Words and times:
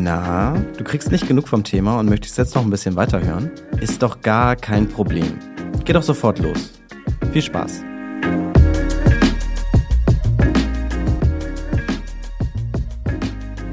Na, 0.00 0.54
du 0.76 0.84
kriegst 0.84 1.10
nicht 1.10 1.26
genug 1.26 1.48
vom 1.48 1.64
Thema 1.64 1.98
und 1.98 2.08
möchtest 2.08 2.38
jetzt 2.38 2.54
noch 2.54 2.62
ein 2.62 2.70
bisschen 2.70 2.94
weiterhören? 2.94 3.50
Ist 3.80 4.00
doch 4.00 4.20
gar 4.20 4.54
kein 4.54 4.88
Problem. 4.88 5.40
Geh 5.84 5.92
doch 5.92 6.04
sofort 6.04 6.38
los. 6.38 6.72
Viel 7.32 7.42
Spaß. 7.42 7.82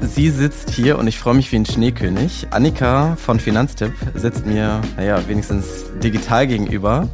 Sie 0.00 0.30
sitzt 0.30 0.70
hier 0.70 0.98
und 0.98 1.06
ich 1.06 1.16
freue 1.16 1.34
mich 1.34 1.52
wie 1.52 1.56
ein 1.56 1.66
Schneekönig. 1.66 2.48
Annika 2.50 3.14
von 3.14 3.38
Finanztipp 3.38 3.92
sitzt 4.14 4.46
mir, 4.46 4.80
naja, 4.96 5.20
wenigstens 5.28 5.84
digital 6.02 6.48
gegenüber. 6.48 7.08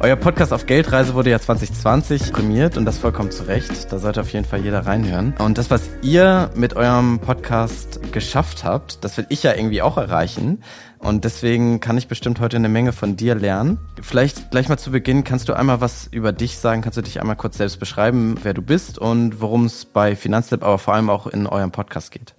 Euer 0.00 0.16
Podcast 0.16 0.52
auf 0.52 0.66
Geldreise 0.66 1.14
wurde 1.14 1.30
ja 1.30 1.40
2020 1.40 2.30
prämiert 2.30 2.76
und 2.76 2.84
das 2.84 2.98
vollkommen 2.98 3.30
zu 3.30 3.44
Recht. 3.44 3.90
Da 3.90 3.98
sollte 3.98 4.20
auf 4.20 4.30
jeden 4.30 4.44
Fall 4.44 4.60
jeder 4.60 4.84
reinhören. 4.84 5.34
Und 5.38 5.56
das, 5.56 5.70
was 5.70 5.88
ihr 6.02 6.50
mit 6.54 6.76
eurem 6.76 7.18
Podcast 7.18 8.12
geschafft 8.12 8.62
habt, 8.62 9.02
das 9.02 9.16
will 9.16 9.26
ich 9.30 9.42
ja 9.42 9.54
irgendwie 9.54 9.80
auch 9.80 9.96
erreichen. 9.96 10.62
Und 10.98 11.24
deswegen 11.24 11.80
kann 11.80 11.96
ich 11.96 12.08
bestimmt 12.08 12.40
heute 12.40 12.56
eine 12.56 12.68
Menge 12.68 12.92
von 12.92 13.16
dir 13.16 13.34
lernen. 13.34 13.78
Vielleicht 14.02 14.50
gleich 14.50 14.68
mal 14.68 14.76
zu 14.76 14.90
Beginn, 14.90 15.24
kannst 15.24 15.48
du 15.48 15.54
einmal 15.54 15.80
was 15.80 16.06
über 16.10 16.32
dich 16.32 16.58
sagen? 16.58 16.82
Kannst 16.82 16.98
du 16.98 17.02
dich 17.02 17.20
einmal 17.20 17.36
kurz 17.36 17.56
selbst 17.56 17.80
beschreiben, 17.80 18.36
wer 18.42 18.52
du 18.52 18.62
bist 18.62 18.98
und 18.98 19.40
worum 19.40 19.64
es 19.64 19.86
bei 19.86 20.14
Finanzlab, 20.14 20.62
aber 20.62 20.78
vor 20.78 20.94
allem 20.94 21.08
auch 21.08 21.26
in 21.26 21.46
eurem 21.46 21.72
Podcast 21.72 22.10
geht? 22.10 22.35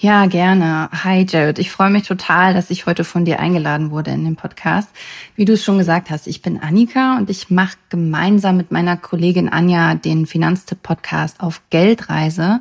Ja, 0.00 0.26
gerne. 0.26 0.88
Hi 0.92 1.26
Jared, 1.28 1.58
ich 1.58 1.72
freue 1.72 1.90
mich 1.90 2.06
total, 2.06 2.54
dass 2.54 2.70
ich 2.70 2.86
heute 2.86 3.02
von 3.02 3.24
dir 3.24 3.40
eingeladen 3.40 3.90
wurde 3.90 4.12
in 4.12 4.24
den 4.24 4.36
Podcast. 4.36 4.88
Wie 5.34 5.44
du 5.44 5.54
es 5.54 5.64
schon 5.64 5.76
gesagt 5.76 6.10
hast, 6.10 6.28
ich 6.28 6.40
bin 6.40 6.60
Annika 6.60 7.16
und 7.16 7.28
ich 7.30 7.50
mache 7.50 7.76
gemeinsam 7.88 8.56
mit 8.56 8.70
meiner 8.70 8.96
Kollegin 8.96 9.48
Anja 9.48 9.96
den 9.96 10.26
Finanztipp-Podcast 10.26 11.40
auf 11.40 11.62
Geldreise. 11.70 12.60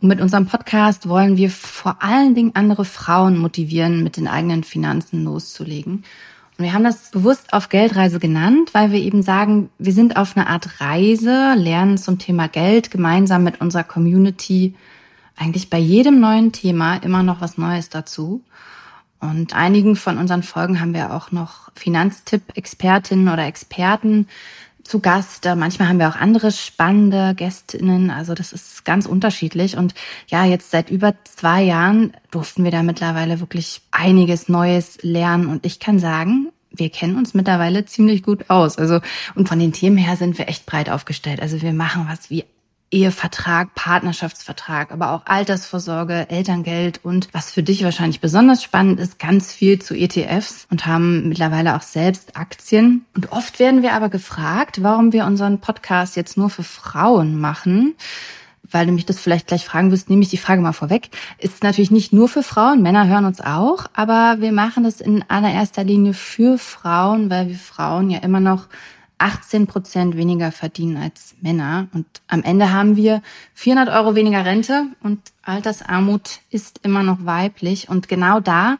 Und 0.00 0.08
mit 0.08 0.22
unserem 0.22 0.46
Podcast 0.46 1.10
wollen 1.10 1.36
wir 1.36 1.50
vor 1.50 1.96
allen 2.00 2.34
Dingen 2.34 2.52
andere 2.54 2.86
Frauen 2.86 3.36
motivieren, 3.36 4.02
mit 4.02 4.16
den 4.16 4.26
eigenen 4.26 4.64
Finanzen 4.64 5.24
loszulegen. 5.24 6.04
Und 6.56 6.64
wir 6.64 6.72
haben 6.72 6.84
das 6.84 7.10
bewusst 7.10 7.52
auf 7.52 7.68
Geldreise 7.68 8.18
genannt, 8.18 8.70
weil 8.72 8.92
wir 8.92 9.00
eben 9.00 9.22
sagen, 9.22 9.68
wir 9.78 9.92
sind 9.92 10.16
auf 10.16 10.38
einer 10.38 10.48
Art 10.48 10.80
Reise, 10.80 11.52
lernen 11.54 11.98
zum 11.98 12.18
Thema 12.18 12.48
Geld 12.48 12.90
gemeinsam 12.90 13.44
mit 13.44 13.60
unserer 13.60 13.84
Community 13.84 14.74
eigentlich 15.36 15.70
bei 15.70 15.78
jedem 15.78 16.20
neuen 16.20 16.52
Thema 16.52 16.96
immer 16.96 17.22
noch 17.22 17.40
was 17.40 17.58
Neues 17.58 17.88
dazu. 17.88 18.42
Und 19.20 19.54
einigen 19.54 19.94
von 19.94 20.18
unseren 20.18 20.42
Folgen 20.42 20.80
haben 20.80 20.94
wir 20.94 21.14
auch 21.14 21.30
noch 21.30 21.70
Finanztipp-Expertinnen 21.76 23.28
oder 23.28 23.46
Experten 23.46 24.26
zu 24.82 24.98
Gast. 24.98 25.44
Manchmal 25.44 25.88
haben 25.88 26.00
wir 26.00 26.08
auch 26.08 26.16
andere 26.16 26.50
spannende 26.50 27.34
Gästinnen. 27.36 28.10
Also 28.10 28.34
das 28.34 28.52
ist 28.52 28.84
ganz 28.84 29.06
unterschiedlich. 29.06 29.76
Und 29.76 29.94
ja, 30.26 30.44
jetzt 30.44 30.72
seit 30.72 30.90
über 30.90 31.14
zwei 31.24 31.62
Jahren 31.62 32.12
durften 32.32 32.64
wir 32.64 32.72
da 32.72 32.82
mittlerweile 32.82 33.38
wirklich 33.38 33.82
einiges 33.92 34.48
Neues 34.48 34.98
lernen. 35.02 35.46
Und 35.46 35.64
ich 35.64 35.78
kann 35.78 36.00
sagen, 36.00 36.48
wir 36.70 36.90
kennen 36.90 37.16
uns 37.16 37.32
mittlerweile 37.34 37.84
ziemlich 37.84 38.22
gut 38.22 38.50
aus. 38.50 38.76
Also, 38.76 39.00
und 39.34 39.48
von 39.48 39.58
den 39.58 39.72
Themen 39.72 39.98
her 39.98 40.16
sind 40.16 40.36
wir 40.38 40.48
echt 40.48 40.66
breit 40.66 40.90
aufgestellt. 40.90 41.40
Also 41.40 41.62
wir 41.62 41.72
machen 41.72 42.06
was 42.08 42.28
wie 42.28 42.44
Ehevertrag, 42.92 43.74
Partnerschaftsvertrag, 43.74 44.92
aber 44.92 45.12
auch 45.12 45.22
Altersvorsorge, 45.24 46.28
Elterngeld 46.28 47.00
und 47.02 47.28
was 47.32 47.50
für 47.50 47.62
dich 47.62 47.82
wahrscheinlich 47.82 48.20
besonders 48.20 48.62
spannend 48.62 49.00
ist, 49.00 49.18
ganz 49.18 49.52
viel 49.52 49.80
zu 49.80 49.94
ETFs 49.94 50.66
und 50.70 50.86
haben 50.86 51.28
mittlerweile 51.28 51.74
auch 51.74 51.82
selbst 51.82 52.36
Aktien. 52.36 53.06
Und 53.16 53.32
oft 53.32 53.58
werden 53.58 53.82
wir 53.82 53.94
aber 53.94 54.10
gefragt, 54.10 54.82
warum 54.82 55.12
wir 55.12 55.24
unseren 55.24 55.60
Podcast 55.60 56.16
jetzt 56.16 56.36
nur 56.36 56.50
für 56.50 56.64
Frauen 56.64 57.40
machen 57.40 57.94
weil 58.72 58.86
du 58.86 58.92
mich 58.92 59.06
das 59.06 59.20
vielleicht 59.20 59.48
gleich 59.48 59.64
fragen 59.64 59.90
wirst, 59.90 60.08
nehme 60.08 60.22
ich 60.22 60.30
die 60.30 60.36
Frage 60.36 60.62
mal 60.62 60.72
vorweg. 60.72 61.10
Ist 61.38 61.62
natürlich 61.62 61.90
nicht 61.90 62.12
nur 62.12 62.28
für 62.28 62.42
Frauen, 62.42 62.82
Männer 62.82 63.06
hören 63.06 63.24
uns 63.24 63.40
auch, 63.40 63.86
aber 63.92 64.36
wir 64.38 64.52
machen 64.52 64.84
das 64.84 65.00
in 65.00 65.24
allererster 65.28 65.84
Linie 65.84 66.14
für 66.14 66.58
Frauen, 66.58 67.30
weil 67.30 67.48
wir 67.48 67.56
Frauen 67.56 68.10
ja 68.10 68.20
immer 68.20 68.40
noch 68.40 68.68
18 69.22 69.66
Prozent 69.68 70.16
weniger 70.16 70.50
verdienen 70.50 70.96
als 70.96 71.34
Männer. 71.40 71.86
Und 71.92 72.06
am 72.26 72.42
Ende 72.42 72.72
haben 72.72 72.96
wir 72.96 73.22
400 73.54 73.94
Euro 73.94 74.14
weniger 74.14 74.44
Rente 74.44 74.86
und 75.02 75.20
Altersarmut 75.42 76.40
ist 76.50 76.80
immer 76.82 77.02
noch 77.02 77.24
weiblich. 77.24 77.88
Und 77.88 78.08
genau 78.08 78.40
da 78.40 78.78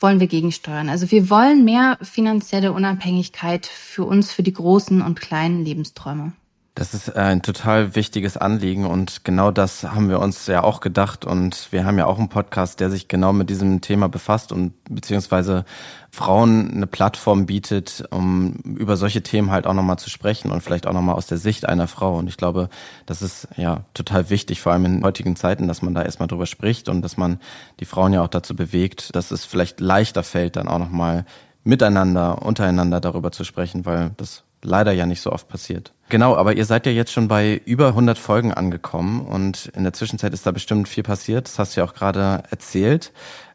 wollen 0.00 0.18
wir 0.18 0.26
gegensteuern. 0.26 0.88
Also 0.88 1.10
wir 1.10 1.30
wollen 1.30 1.64
mehr 1.64 1.98
finanzielle 2.02 2.72
Unabhängigkeit 2.72 3.66
für 3.66 4.04
uns, 4.04 4.32
für 4.32 4.42
die 4.42 4.52
großen 4.52 5.00
und 5.02 5.20
kleinen 5.20 5.64
Lebensträume. 5.64 6.32
Das 6.76 6.92
ist 6.92 7.16
ein 7.16 7.40
total 7.40 7.96
wichtiges 7.96 8.36
Anliegen 8.36 8.84
und 8.84 9.24
genau 9.24 9.50
das 9.50 9.84
haben 9.84 10.10
wir 10.10 10.20
uns 10.20 10.46
ja 10.46 10.62
auch 10.62 10.80
gedacht 10.80 11.24
und 11.24 11.72
wir 11.72 11.86
haben 11.86 11.96
ja 11.96 12.04
auch 12.04 12.18
einen 12.18 12.28
Podcast, 12.28 12.80
der 12.80 12.90
sich 12.90 13.08
genau 13.08 13.32
mit 13.32 13.48
diesem 13.48 13.80
Thema 13.80 14.10
befasst 14.10 14.52
und 14.52 14.74
beziehungsweise 14.84 15.64
Frauen 16.10 16.70
eine 16.70 16.86
Plattform 16.86 17.46
bietet, 17.46 18.04
um 18.10 18.56
über 18.76 18.98
solche 18.98 19.22
Themen 19.22 19.50
halt 19.50 19.66
auch 19.66 19.72
nochmal 19.72 19.98
zu 19.98 20.10
sprechen 20.10 20.50
und 20.52 20.60
vielleicht 20.60 20.86
auch 20.86 20.92
nochmal 20.92 21.14
aus 21.14 21.26
der 21.26 21.38
Sicht 21.38 21.66
einer 21.66 21.88
Frau. 21.88 22.18
Und 22.18 22.28
ich 22.28 22.36
glaube, 22.36 22.68
das 23.06 23.22
ist 23.22 23.48
ja 23.56 23.86
total 23.94 24.28
wichtig, 24.28 24.60
vor 24.60 24.72
allem 24.72 24.84
in 24.84 25.02
heutigen 25.02 25.34
Zeiten, 25.34 25.68
dass 25.68 25.80
man 25.80 25.94
da 25.94 26.02
erstmal 26.02 26.28
drüber 26.28 26.44
spricht 26.44 26.90
und 26.90 27.00
dass 27.00 27.16
man 27.16 27.40
die 27.80 27.86
Frauen 27.86 28.12
ja 28.12 28.22
auch 28.22 28.28
dazu 28.28 28.54
bewegt, 28.54 29.16
dass 29.16 29.30
es 29.30 29.46
vielleicht 29.46 29.80
leichter 29.80 30.22
fällt, 30.22 30.56
dann 30.56 30.68
auch 30.68 30.78
nochmal 30.78 31.24
miteinander, 31.64 32.42
untereinander 32.42 33.00
darüber 33.00 33.32
zu 33.32 33.44
sprechen, 33.44 33.86
weil 33.86 34.10
das 34.18 34.44
leider 34.66 34.92
ja 34.92 35.06
nicht 35.06 35.20
so 35.20 35.32
oft 35.32 35.48
passiert. 35.48 35.92
Genau, 36.08 36.36
aber 36.36 36.54
ihr 36.54 36.64
seid 36.64 36.86
ja 36.86 36.92
jetzt 36.92 37.12
schon 37.12 37.26
bei 37.28 37.60
über 37.64 37.88
100 37.88 38.18
Folgen 38.18 38.52
angekommen 38.52 39.20
und 39.20 39.72
in 39.74 39.82
der 39.82 39.92
Zwischenzeit 39.92 40.32
ist 40.34 40.46
da 40.46 40.52
bestimmt 40.52 40.88
viel 40.88 41.02
passiert. 41.02 41.46
Das 41.46 41.58
hast 41.58 41.76
du 41.76 41.80
ja 41.80 41.86
auch 41.86 41.94
gerade 41.94 42.44
erzählt. 42.50 43.12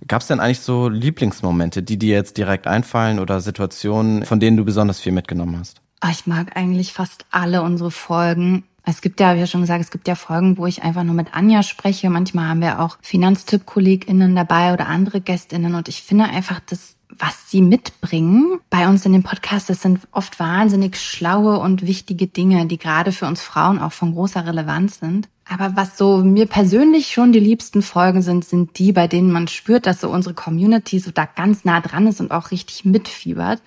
Gab 0.08 0.22
es 0.22 0.28
denn 0.28 0.40
eigentlich 0.40 0.60
so 0.60 0.90
Lieblingsmomente, 0.90 1.84
die 1.84 1.98
dir 1.98 2.16
jetzt 2.16 2.38
direkt 2.38 2.68
einfallen 2.68 3.20
oder 3.20 3.40
Situationen, 3.40 4.26
von 4.26 4.40
denen 4.40 4.58
du 4.58 4.66
besonders 4.66 5.00
viel 5.00 5.12
mitgenommen 5.12 5.58
hast? 5.60 5.82
Ah, 6.02 6.10
ich 6.12 6.26
mag 6.26 6.58
eigentlich 6.58 6.94
fast 6.94 7.26
alle 7.30 7.62
unsere 7.62 7.92
Folgen. 7.92 8.64
Es 8.84 9.02
gibt 9.02 9.19
ja, 9.19 9.36
wie 9.36 9.40
ja 9.40 9.47
schon 9.47 9.62
gesagt, 9.62 9.81
es 9.81 9.92
gibt 9.92 10.08
ja 10.08 10.16
Folgen, 10.16 10.58
wo 10.58 10.66
ich 10.66 10.84
einfach 10.84 11.03
nur 11.03 11.14
mit 11.14 11.34
Anja 11.34 11.62
spreche. 11.62 12.09
Manchmal 12.09 12.50
haben 12.50 12.62
wir 12.62 12.80
auch 12.80 12.97
Finanztipp-KollegInnen 13.02 14.36
dabei 14.36 14.74
oder 14.74 14.88
andere 14.88 15.22
GästInnen 15.22 15.75
und 15.75 15.88
ich 15.88 16.02
finde 16.02 16.25
einfach, 16.25 16.59
dass 16.62 16.96
was 17.18 17.50
sie 17.50 17.62
mitbringen 17.62 18.59
bei 18.70 18.88
uns 18.88 19.06
in 19.06 19.14
dem 19.14 19.24
Podcast, 19.24 19.70
das 19.70 19.81
sind 19.81 20.00
oft 20.12 20.40
wahnsinnig 20.40 20.97
schlaue 20.97 21.59
und 21.59 21.86
wichtige 21.86 22.28
Dinge, 22.28 22.66
die 22.66 22.78
gerade 22.78 23.12
für 23.12 23.25
uns 23.25 23.41
Frauen 23.41 23.80
auch 23.80 23.91
von 23.91 24.14
großer 24.14 24.46
Relevanz 24.46 25.00
sind. 25.00 25.28
Aber 25.47 25.75
was 25.75 25.97
so 25.97 26.20
mir 26.20 26.46
persönlich 26.46 27.12
schon 27.12 27.34
die 27.34 27.40
liebsten 27.40 27.81
Folgen 27.81 28.22
sind, 28.22 28.46
sind 28.46 28.80
die, 28.80 28.94
bei 28.94 29.08
denen 29.08 29.31
man 29.31 29.47
spürt, 29.50 29.86
dass 29.86 30.02
so 30.02 30.09
unsere 30.09 30.34
Community 30.34 31.00
so 31.00 31.12
da 31.12 31.25
ganz 31.25 31.66
nah 31.66 31.81
dran 31.81 32.08
ist 32.08 32.22
und 32.22 32.31
auch 32.31 32.52
richtig 32.52 32.86
mitfiebert. 32.86 33.62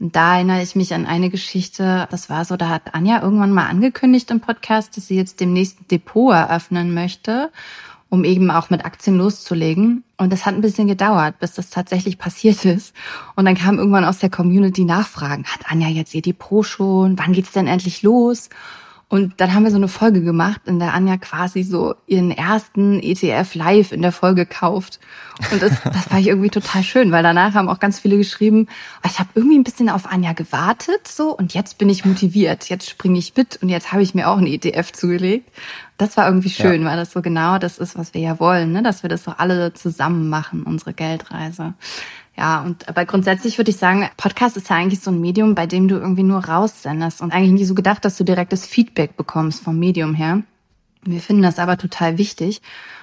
Und 0.00 0.16
da 0.16 0.36
erinnere 0.36 0.62
ich 0.62 0.74
mich 0.74 0.94
an 0.94 1.06
eine 1.06 1.28
Geschichte, 1.28 2.08
das 2.10 2.30
war 2.30 2.44
so, 2.44 2.56
da 2.56 2.70
hat 2.70 2.94
Anja 2.94 3.22
irgendwann 3.22 3.52
mal 3.52 3.68
angekündigt 3.68 4.30
im 4.30 4.40
Podcast, 4.40 4.96
dass 4.96 5.06
sie 5.06 5.16
jetzt 5.16 5.40
demnächst 5.40 5.80
ein 5.80 5.88
Depot 5.88 6.32
eröffnen 6.32 6.94
möchte 6.94 7.50
um 8.10 8.24
eben 8.24 8.50
auch 8.50 8.68
mit 8.70 8.84
Aktien 8.84 9.16
loszulegen. 9.16 10.04
Und 10.18 10.32
das 10.32 10.44
hat 10.44 10.54
ein 10.54 10.60
bisschen 10.60 10.88
gedauert, 10.88 11.38
bis 11.38 11.54
das 11.54 11.70
tatsächlich 11.70 12.18
passiert 12.18 12.64
ist. 12.64 12.94
Und 13.36 13.44
dann 13.46 13.54
kam 13.54 13.78
irgendwann 13.78 14.04
aus 14.04 14.18
der 14.18 14.30
Community 14.30 14.84
Nachfragen. 14.84 15.44
Hat 15.44 15.70
Anja 15.70 15.88
jetzt 15.88 16.14
ihr 16.14 16.20
Depot 16.20 16.66
schon? 16.66 17.18
Wann 17.18 17.32
geht's 17.32 17.52
denn 17.52 17.68
endlich 17.68 18.02
los? 18.02 18.50
Und 19.10 19.40
dann 19.40 19.52
haben 19.52 19.64
wir 19.64 19.72
so 19.72 19.76
eine 19.76 19.88
Folge 19.88 20.22
gemacht, 20.22 20.60
in 20.66 20.78
der 20.78 20.94
Anja 20.94 21.16
quasi 21.16 21.64
so 21.64 21.96
ihren 22.06 22.30
ersten 22.30 23.00
ETF 23.02 23.56
live 23.56 23.90
in 23.90 24.02
der 24.02 24.12
Folge 24.12 24.46
kauft. 24.46 25.00
Und 25.50 25.60
das, 25.60 25.82
das 25.82 26.04
fand 26.04 26.20
ich 26.20 26.28
irgendwie 26.28 26.48
total 26.48 26.84
schön, 26.84 27.10
weil 27.10 27.24
danach 27.24 27.54
haben 27.54 27.68
auch 27.68 27.80
ganz 27.80 27.98
viele 27.98 28.16
geschrieben, 28.16 28.68
oh, 29.02 29.08
ich 29.10 29.18
habe 29.18 29.28
irgendwie 29.34 29.58
ein 29.58 29.64
bisschen 29.64 29.88
auf 29.88 30.06
Anja 30.06 30.32
gewartet 30.32 31.08
so 31.08 31.36
und 31.36 31.54
jetzt 31.54 31.76
bin 31.76 31.88
ich 31.88 32.04
motiviert. 32.04 32.68
Jetzt 32.68 32.88
springe 32.88 33.18
ich 33.18 33.36
mit 33.36 33.58
und 33.60 33.68
jetzt 33.68 33.90
habe 33.90 34.02
ich 34.02 34.14
mir 34.14 34.28
auch 34.28 34.38
einen 34.38 34.46
ETF 34.46 34.92
zugelegt. 34.92 35.50
Das 35.98 36.16
war 36.16 36.26
irgendwie 36.28 36.50
schön, 36.50 36.82
ja. 36.82 36.88
weil 36.88 36.96
das 36.96 37.10
so 37.10 37.20
genau 37.20 37.58
das 37.58 37.78
ist, 37.78 37.98
was 37.98 38.14
wir 38.14 38.20
ja 38.20 38.38
wollen, 38.38 38.70
ne? 38.70 38.84
dass 38.84 39.02
wir 39.02 39.10
das 39.10 39.24
so 39.24 39.32
alle 39.36 39.74
zusammen 39.74 40.28
machen, 40.28 40.62
unsere 40.62 40.92
Geldreise. 40.92 41.74
Ja, 42.40 42.62
und 42.62 42.88
aber 42.88 43.04
grundsätzlich 43.04 43.58
würde 43.58 43.70
ich 43.70 43.76
sagen, 43.76 44.08
Podcast 44.16 44.56
ist 44.56 44.70
ja 44.70 44.76
eigentlich 44.76 45.00
so 45.00 45.10
ein 45.10 45.20
Medium, 45.20 45.54
bei 45.54 45.66
dem 45.66 45.88
du 45.88 45.96
irgendwie 45.96 46.22
nur 46.22 46.42
raussendest 46.42 47.20
und 47.20 47.34
eigentlich 47.34 47.52
nie 47.52 47.66
so 47.66 47.74
gedacht, 47.74 48.02
dass 48.02 48.16
du 48.16 48.24
direktes 48.24 48.64
Feedback 48.64 49.14
bekommst 49.14 49.62
vom 49.62 49.78
Medium 49.78 50.14
her. 50.14 50.42
Wir 51.02 51.20
finden 51.20 51.42
das 51.42 51.58
aber 51.58 51.76
total 51.76 52.16
wichtig. 52.16 52.62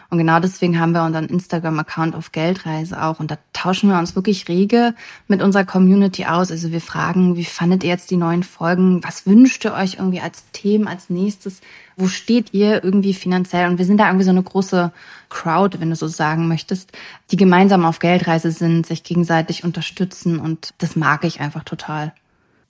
Und 0.09 0.18
genau 0.18 0.39
deswegen 0.39 0.80
haben 0.80 0.94
wir 0.94 1.04
unseren 1.04 1.25
Instagram-Account 1.25 2.15
auf 2.15 2.31
Geldreise 2.31 3.01
auch. 3.04 3.19
Und 3.19 3.30
da 3.30 3.38
tauschen 3.51 3.89
wir 3.89 4.00
uns 4.00 4.15
wirklich 4.15 4.48
rege 4.48 4.94
mit 5.27 5.42
unserer 5.42 5.65
Community 5.65 6.25
aus. 6.25 6.50
Also 6.50 6.71
wir 6.71 6.80
fragen, 6.80 7.36
wie 7.36 7.44
fandet 7.44 7.83
ihr 7.83 7.89
jetzt 7.89 8.09
die 8.09 8.18
neuen 8.18 8.44
Folgen? 8.44 9.04
Was 9.04 9.25
wünscht 9.25 9.65
ihr 9.65 9.74
euch 9.74 9.95
irgendwie 9.95 10.21
als 10.21 10.50
Themen 10.54 10.88
als 10.88 11.09
nächstes? 11.09 11.59
Wo 11.98 12.07
steht 12.07 12.54
ihr 12.54 12.83
irgendwie 12.83 13.13
finanziell? 13.13 13.69
Und 13.69 13.80
wir 13.80 13.86
sind 13.86 13.98
da 13.98 14.07
irgendwie 14.07 14.25
so 14.25 14.31
eine 14.31 14.44
große 14.44 14.92
Crowd, 15.30 15.80
wenn 15.80 15.89
du 15.89 15.95
so 15.95 16.07
sagen 16.07 16.48
möchtest, 16.48 16.92
die 17.31 17.38
gemeinsam 17.38 17.83
auf 17.83 18.00
Geldreise 18.00 18.51
sind, 18.51 18.86
sich 18.86 19.04
gegenseitig 19.04 19.65
unterstützen. 19.65 20.39
Und 20.39 20.74
das 20.77 20.95
mag 20.95 21.25
ich 21.25 21.42
einfach 21.42 21.65
total. 21.65 22.13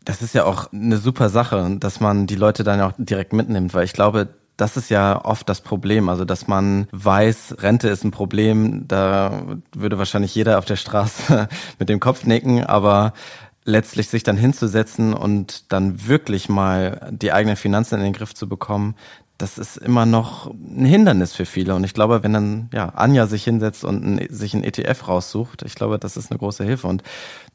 Das 0.05 0.21
ist 0.21 0.33
ja 0.33 0.45
auch 0.45 0.71
eine 0.71 0.97
super 0.97 1.27
Sache, 1.29 1.75
dass 1.79 1.99
man 1.99 2.27
die 2.27 2.35
Leute 2.35 2.63
dann 2.63 2.79
auch 2.79 2.93
direkt 2.97 3.33
mitnimmt, 3.33 3.73
weil 3.73 3.83
ich 3.83 3.91
glaube, 3.91 4.29
das 4.57 4.75
ist 4.75 4.89
ja 4.89 5.23
oft 5.23 5.47
das 5.47 5.61
Problem. 5.61 6.09
Also, 6.09 6.25
dass 6.25 6.47
man 6.47 6.87
weiß, 6.91 7.57
Rente 7.59 7.89
ist 7.89 8.03
ein 8.03 8.11
Problem, 8.11 8.87
da 8.87 9.43
würde 9.73 9.97
wahrscheinlich 9.97 10.33
jeder 10.35 10.57
auf 10.57 10.65
der 10.65 10.75
Straße 10.75 11.47
mit 11.79 11.89
dem 11.89 11.99
Kopf 11.99 12.25
nicken, 12.25 12.63
aber 12.63 13.13
letztlich 13.63 14.07
sich 14.07 14.23
dann 14.23 14.37
hinzusetzen 14.37 15.13
und 15.13 15.71
dann 15.71 16.07
wirklich 16.07 16.49
mal 16.49 17.09
die 17.11 17.33
eigenen 17.33 17.57
Finanzen 17.57 17.95
in 17.95 18.01
den 18.01 18.13
Griff 18.13 18.33
zu 18.33 18.47
bekommen, 18.47 18.95
das 19.37 19.57
ist 19.57 19.77
immer 19.77 20.05
noch 20.05 20.47
ein 20.47 20.85
Hindernis 20.85 21.33
für 21.33 21.45
viele. 21.45 21.75
Und 21.75 21.83
ich 21.83 21.93
glaube, 21.93 22.23
wenn 22.23 22.33
dann 22.33 22.69
ja 22.73 22.89
Anja 22.89 23.27
sich 23.27 23.43
hinsetzt 23.43 23.83
und 23.83 24.03
ein, 24.03 24.27
sich 24.29 24.53
ein 24.53 24.63
ETF 24.63 25.07
raussucht, 25.07 25.63
ich 25.63 25.75
glaube, 25.75 25.99
das 25.99 26.17
ist 26.17 26.31
eine 26.31 26.39
große 26.39 26.63
Hilfe. 26.63 26.87
Und 26.87 27.03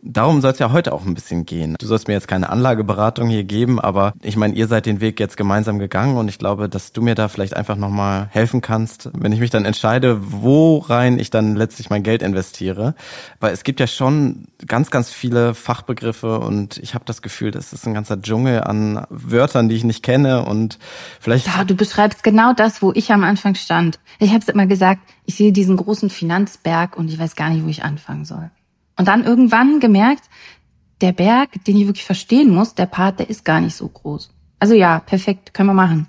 darum 0.00 0.40
soll 0.40 0.52
es 0.52 0.58
ja 0.58 0.72
heute 0.72 0.92
auch 0.92 1.04
ein 1.04 1.14
bisschen 1.14 1.44
gehen. 1.44 1.76
Du 1.78 1.86
sollst 1.86 2.08
mir 2.08 2.14
jetzt 2.14 2.28
keine 2.28 2.50
Anlageberatung 2.50 3.28
hier 3.28 3.44
geben, 3.44 3.80
aber 3.80 4.12
ich 4.22 4.36
meine, 4.36 4.54
ihr 4.54 4.68
seid 4.68 4.86
den 4.86 5.00
Weg 5.00 5.18
jetzt 5.18 5.36
gemeinsam 5.36 5.78
gegangen 5.78 6.16
und 6.16 6.28
ich 6.28 6.38
glaube, 6.38 6.68
dass 6.68 6.92
du 6.92 7.02
mir 7.02 7.14
da 7.14 7.28
vielleicht 7.28 7.56
einfach 7.56 7.76
nochmal 7.76 8.28
helfen 8.30 8.60
kannst, 8.60 9.10
wenn 9.14 9.32
ich 9.32 9.40
mich 9.40 9.50
dann 9.50 9.64
entscheide, 9.64 10.18
wo 10.20 10.78
rein 10.78 11.18
ich 11.18 11.30
dann 11.30 11.56
letztlich 11.56 11.90
mein 11.90 12.02
Geld 12.02 12.22
investiere. 12.22 12.94
Weil 13.40 13.52
es 13.52 13.64
gibt 13.64 13.80
ja 13.80 13.86
schon 13.86 14.46
ganz, 14.66 14.90
ganz 14.90 15.10
viele 15.10 15.54
Fachbegriffe 15.54 16.38
und 16.40 16.78
ich 16.78 16.94
habe 16.94 17.04
das 17.06 17.22
Gefühl, 17.22 17.50
das 17.50 17.72
ist 17.72 17.86
ein 17.86 17.94
ganzer 17.94 18.20
Dschungel 18.20 18.62
an 18.62 19.04
Wörtern, 19.10 19.68
die 19.68 19.76
ich 19.76 19.84
nicht 19.84 20.02
kenne 20.02 20.44
und 20.44 20.78
vielleicht. 21.20 21.46
Ja, 21.46 21.64
du 21.72 21.76
beschreibst 21.76 22.22
genau 22.22 22.52
das, 22.52 22.82
wo 22.82 22.92
ich 22.92 23.12
am 23.12 23.24
Anfang 23.24 23.54
stand. 23.54 23.98
Ich 24.18 24.30
habe 24.30 24.40
es 24.40 24.48
immer 24.48 24.66
gesagt, 24.66 25.00
ich 25.24 25.36
sehe 25.36 25.52
diesen 25.52 25.76
großen 25.76 26.10
Finanzberg 26.10 26.96
und 26.96 27.08
ich 27.08 27.18
weiß 27.18 27.34
gar 27.34 27.48
nicht, 27.48 27.64
wo 27.64 27.68
ich 27.68 27.82
anfangen 27.82 28.26
soll. 28.26 28.50
Und 28.98 29.08
dann 29.08 29.24
irgendwann 29.24 29.80
gemerkt, 29.80 30.24
der 31.00 31.12
Berg, 31.12 31.64
den 31.64 31.76
ich 31.78 31.86
wirklich 31.86 32.04
verstehen 32.04 32.54
muss, 32.54 32.74
der 32.74 32.86
Part, 32.86 33.20
der 33.20 33.30
ist 33.30 33.44
gar 33.44 33.60
nicht 33.60 33.74
so 33.74 33.88
groß. 33.88 34.30
Also 34.58 34.74
ja, 34.74 35.00
perfekt, 35.00 35.54
können 35.54 35.70
wir 35.70 35.74
machen. 35.74 36.08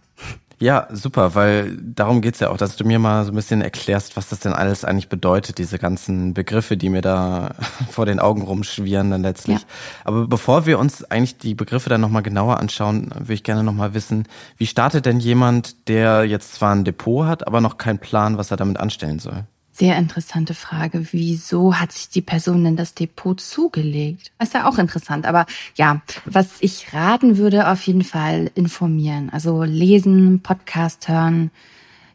Ja, 0.64 0.88
super, 0.92 1.36
weil 1.36 1.78
darum 1.82 2.22
geht's 2.22 2.40
ja 2.40 2.50
auch, 2.50 2.56
dass 2.56 2.78
du 2.78 2.86
mir 2.86 2.98
mal 2.98 3.26
so 3.26 3.34
ein 3.34 3.36
bisschen 3.36 3.60
erklärst, 3.60 4.16
was 4.16 4.30
das 4.30 4.40
denn 4.40 4.54
alles 4.54 4.86
eigentlich 4.86 5.10
bedeutet, 5.10 5.58
diese 5.58 5.78
ganzen 5.78 6.34
Begriffe, 6.34 6.78
die 6.78 6.88
mir 6.88 7.02
da 7.02 7.56
vor 7.92 8.06
den 8.06 8.18
Augen 8.18 8.44
rumschwirren 8.44 9.12
dann 9.12 9.24
letztlich. 9.24 9.60
Ja. 9.60 9.66
Aber 10.06 10.26
bevor 10.26 10.66
wir 10.66 10.80
uns 10.80 11.04
eigentlich 11.04 11.38
die 11.38 11.54
Begriffe 11.54 11.90
dann 11.90 12.00
nochmal 12.00 12.24
genauer 12.24 12.62
anschauen, 12.62 13.12
würde 13.14 13.34
ich 13.34 13.44
gerne 13.44 13.62
nochmal 13.62 13.94
wissen, 13.94 14.26
wie 14.56 14.66
startet 14.66 15.06
denn 15.06 15.20
jemand, 15.20 15.90
der 15.90 16.24
jetzt 16.24 16.54
zwar 16.54 16.74
ein 16.74 16.86
Depot 16.86 17.28
hat, 17.28 17.46
aber 17.46 17.60
noch 17.60 17.78
keinen 17.78 18.00
Plan, 18.00 18.38
was 18.38 18.50
er 18.50 18.56
damit 18.56 18.80
anstellen 18.80 19.20
soll? 19.20 19.44
Sehr 19.76 19.98
interessante 19.98 20.54
Frage. 20.54 21.08
Wieso 21.14 21.80
hat 21.80 21.92
sich 21.92 22.08
die 22.08 22.22
Person 22.22 22.64
denn 22.64 22.76
das 22.76 22.94
Depot 22.94 23.42
zugelegt? 23.42 24.32
ist 24.40 24.54
ja 24.54 24.70
auch 24.70 24.78
interessant. 24.78 25.26
Aber 25.26 25.48
ja, 25.76 26.04
was 26.26 26.58
ich 26.60 26.94
raten 26.94 27.38
würde, 27.38 27.68
auf 27.68 27.82
jeden 27.88 28.04
Fall 28.04 28.52
informieren. 28.54 29.32
Also 29.32 29.64
lesen, 29.64 30.42
Podcast 30.42 31.08
hören, 31.08 31.50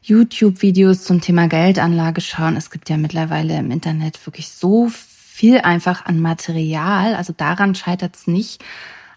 YouTube-Videos 0.03 1.03
zum 1.03 1.21
Thema 1.21 1.49
Geldanlage 1.49 2.21
schauen. 2.21 2.57
Es 2.57 2.71
gibt 2.71 2.91
ja 2.91 2.97
mittlerweile 2.97 3.59
im 3.59 3.73
Internet 3.73 4.25
wirklich 4.25 4.51
so 4.51 4.89
viel 4.89 5.59
einfach 5.59 6.07
an 6.07 6.21
Material. 6.21 7.17
Also 7.17 7.35
daran 7.37 7.75
scheitert 7.75 8.15
es 8.15 8.29
nicht. 8.29 8.63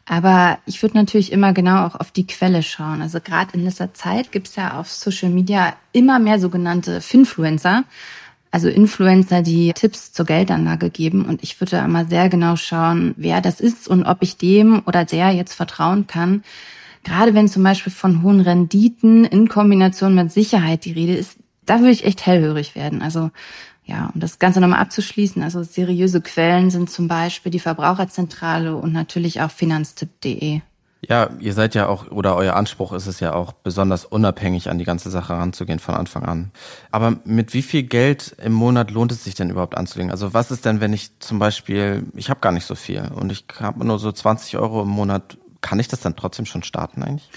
Aber 0.08 0.58
ich 0.66 0.82
würde 0.82 0.98
natürlich 0.98 1.32
immer 1.32 1.54
genau 1.54 1.86
auch 1.86 1.94
auf 1.94 2.10
die 2.10 2.26
Quelle 2.26 2.64
schauen. 2.64 3.04
Also 3.04 3.20
gerade 3.22 3.54
in 3.54 3.66
letzter 3.66 3.94
Zeit 3.94 4.32
gibt 4.32 4.48
es 4.48 4.56
ja 4.56 4.80
auf 4.80 4.92
Social 4.92 5.30
Media 5.30 5.76
immer 5.92 6.18
mehr 6.18 6.40
sogenannte 6.40 7.02
Finfluencer 7.02 7.84
also 8.52 8.68
Influencer, 8.68 9.42
die 9.42 9.72
Tipps 9.74 10.12
zur 10.12 10.26
Geldanlage 10.26 10.90
geben. 10.90 11.26
Und 11.26 11.42
ich 11.42 11.60
würde 11.60 11.78
immer 11.78 12.06
sehr 12.06 12.30
genau 12.30 12.58
schauen, 12.58 13.14
wer 13.18 13.42
das 13.42 13.62
ist 13.62 13.88
und 13.88 14.04
ob 14.04 14.22
ich 14.22 14.38
dem 14.38 14.84
oder 14.86 15.06
der 15.06 15.32
jetzt 15.32 15.54
vertrauen 15.54 16.06
kann. 16.06 16.44
Gerade 17.04 17.34
wenn 17.34 17.48
zum 17.48 17.64
Beispiel 17.64 17.92
von 17.92 18.22
hohen 18.22 18.42
Renditen 18.42 19.26
in 19.26 19.48
Kombination 19.48 20.14
mit 20.14 20.32
Sicherheit 20.32 20.86
die 20.86 20.92
Rede 20.92 21.16
ist, 21.16 21.38
da 21.66 21.80
würde 21.80 21.92
ich 21.92 22.06
echt 22.06 22.26
hellhörig 22.26 22.76
werden. 22.76 23.02
Also 23.02 23.32
ja, 23.86 24.12
um 24.14 24.20
das 24.20 24.38
Ganze 24.38 24.62
nochmal 24.62 24.80
abzuschließen, 24.80 25.42
also 25.42 25.64
seriöse 25.64 26.22
Quellen 26.22 26.70
sind 26.70 26.90
zum 26.90 27.08
Beispiel 27.08 27.52
die 27.52 27.60
Verbraucherzentrale 27.60 28.76
und 28.76 28.94
natürlich 28.94 29.42
auch 29.42 29.52
finanztipp.de. 29.52 30.62
Ja, 31.08 31.32
ihr 31.40 31.54
seid 31.54 31.74
ja 31.74 31.88
auch, 31.88 32.12
oder 32.12 32.36
euer 32.36 32.56
Anspruch 32.56 32.94
ist 32.94 33.08
es 33.08 33.20
ja 33.20 33.34
auch, 33.34 33.54
besonders 33.54 34.06
unabhängig 34.06 34.70
an 34.70 34.78
die 34.78 34.84
ganze 34.84 35.10
Sache 35.10 35.34
ranzugehen 35.34 35.80
von 35.80 35.96
Anfang 35.96 36.24
an. 36.24 36.52
Aber 36.92 37.18
mit 37.26 37.56
wie 37.56 37.64
viel 37.64 37.84
Geld 37.84 38.36
im 38.44 38.54
Monat 38.54 38.92
lohnt 38.92 39.12
es 39.12 39.24
sich 39.24 39.34
denn 39.34 39.50
überhaupt 39.50 39.76
anzulegen? 39.76 40.12
Also 40.12 40.36
was 40.36 40.52
ist 40.52 40.64
denn, 40.64 40.80
wenn 40.80 40.94
ich 40.94 41.18
zum 41.20 41.40
Beispiel, 41.40 42.04
ich 42.14 42.30
habe 42.30 42.40
gar 42.40 42.52
nicht 42.52 42.68
so 42.68 42.76
viel 42.76 43.10
und 43.16 43.32
ich 43.32 43.46
habe 43.60 43.86
nur 43.86 43.98
so 43.98 44.12
20 44.12 44.58
Euro 44.58 44.84
im 44.84 44.90
Monat, 44.90 45.38
kann 45.62 45.80
ich 45.80 45.88
das 45.88 46.02
dann 46.02 46.16
trotzdem 46.16 46.46
schon 46.46 46.62
starten 46.62 47.02
eigentlich? 47.02 47.30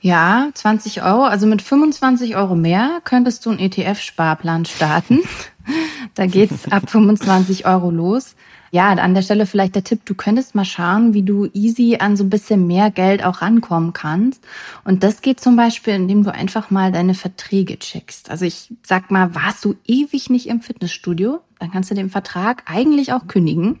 Ja, 0.00 0.50
20 0.52 1.02
Euro. 1.02 1.24
Also 1.24 1.46
mit 1.46 1.62
25 1.62 2.36
Euro 2.36 2.54
mehr 2.54 3.00
könntest 3.04 3.44
du 3.46 3.50
einen 3.50 3.58
ETF-Sparplan 3.58 4.66
starten. 4.66 5.20
da 6.14 6.26
geht's 6.26 6.70
ab 6.70 6.90
25 6.90 7.66
Euro 7.66 7.90
los. 7.90 8.36
Ja, 8.70 8.90
an 8.90 9.14
der 9.14 9.22
Stelle 9.22 9.46
vielleicht 9.46 9.74
der 9.74 9.84
Tipp, 9.84 10.00
du 10.04 10.14
könntest 10.14 10.54
mal 10.54 10.64
schauen, 10.64 11.14
wie 11.14 11.22
du 11.22 11.46
easy 11.52 11.96
an 12.00 12.16
so 12.16 12.24
ein 12.24 12.30
bisschen 12.30 12.66
mehr 12.66 12.90
Geld 12.90 13.24
auch 13.24 13.40
rankommen 13.40 13.92
kannst. 13.92 14.44
Und 14.84 15.02
das 15.02 15.22
geht 15.22 15.40
zum 15.40 15.56
Beispiel, 15.56 15.94
indem 15.94 16.24
du 16.24 16.32
einfach 16.32 16.70
mal 16.70 16.92
deine 16.92 17.14
Verträge 17.14 17.78
checkst. 17.78 18.30
Also 18.30 18.44
ich 18.44 18.72
sag 18.82 19.10
mal, 19.10 19.34
warst 19.34 19.64
du 19.64 19.74
ewig 19.86 20.30
nicht 20.30 20.48
im 20.48 20.60
Fitnessstudio, 20.60 21.40
dann 21.58 21.70
kannst 21.70 21.90
du 21.90 21.94
den 21.94 22.10
Vertrag 22.10 22.62
eigentlich 22.66 23.12
auch 23.12 23.26
kündigen. 23.26 23.80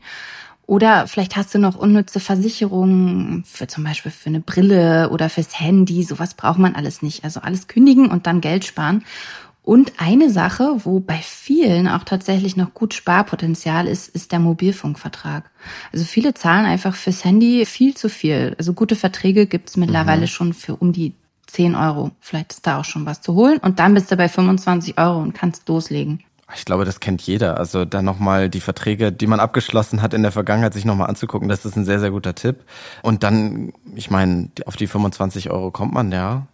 Oder 0.68 1.06
vielleicht 1.06 1.34
hast 1.36 1.54
du 1.54 1.58
noch 1.58 1.76
unnütze 1.76 2.20
Versicherungen 2.20 3.42
für 3.46 3.66
zum 3.68 3.84
Beispiel 3.84 4.12
für 4.12 4.28
eine 4.28 4.40
Brille 4.40 5.08
oder 5.08 5.30
fürs 5.30 5.58
Handy. 5.58 6.04
Sowas 6.04 6.34
braucht 6.34 6.58
man 6.58 6.74
alles 6.74 7.00
nicht. 7.00 7.24
Also 7.24 7.40
alles 7.40 7.68
kündigen 7.68 8.10
und 8.10 8.26
dann 8.26 8.42
Geld 8.42 8.66
sparen. 8.66 9.02
Und 9.68 9.92
eine 9.98 10.30
Sache, 10.30 10.76
wo 10.84 10.98
bei 10.98 11.18
vielen 11.18 11.88
auch 11.88 12.02
tatsächlich 12.02 12.56
noch 12.56 12.72
gut 12.72 12.94
Sparpotenzial 12.94 13.86
ist, 13.86 14.08
ist 14.08 14.32
der 14.32 14.38
Mobilfunkvertrag. 14.38 15.50
Also 15.92 16.06
viele 16.06 16.32
zahlen 16.32 16.64
einfach 16.64 16.94
fürs 16.94 17.22
Handy 17.22 17.66
viel 17.66 17.94
zu 17.94 18.08
viel. 18.08 18.54
Also 18.56 18.72
gute 18.72 18.96
Verträge 18.96 19.46
gibt's 19.46 19.76
mittlerweile 19.76 20.22
mhm. 20.22 20.26
schon 20.28 20.54
für 20.54 20.74
um 20.74 20.94
die 20.94 21.12
10 21.48 21.74
Euro. 21.74 22.12
Vielleicht 22.18 22.54
ist 22.54 22.66
da 22.66 22.80
auch 22.80 22.86
schon 22.86 23.04
was 23.04 23.20
zu 23.20 23.34
holen. 23.34 23.58
Und 23.58 23.78
dann 23.78 23.92
bist 23.92 24.10
du 24.10 24.16
bei 24.16 24.30
25 24.30 24.96
Euro 24.96 25.18
und 25.18 25.34
kannst 25.34 25.68
loslegen. 25.68 26.24
Ich 26.56 26.64
glaube, 26.64 26.86
das 26.86 27.00
kennt 27.00 27.20
jeder. 27.20 27.58
Also 27.58 27.84
dann 27.84 28.06
nochmal 28.06 28.48
die 28.48 28.60
Verträge, 28.60 29.12
die 29.12 29.26
man 29.26 29.38
abgeschlossen 29.38 30.00
hat 30.00 30.14
in 30.14 30.22
der 30.22 30.32
Vergangenheit, 30.32 30.72
sich 30.72 30.86
nochmal 30.86 31.10
anzugucken, 31.10 31.50
das 31.50 31.66
ist 31.66 31.76
ein 31.76 31.84
sehr, 31.84 32.00
sehr 32.00 32.10
guter 32.10 32.34
Tipp. 32.34 32.64
Und 33.02 33.22
dann, 33.22 33.74
ich 33.94 34.10
meine, 34.10 34.48
auf 34.64 34.76
die 34.76 34.86
25 34.86 35.50
Euro 35.50 35.70
kommt 35.70 35.92
man 35.92 36.10
ja. 36.10 36.46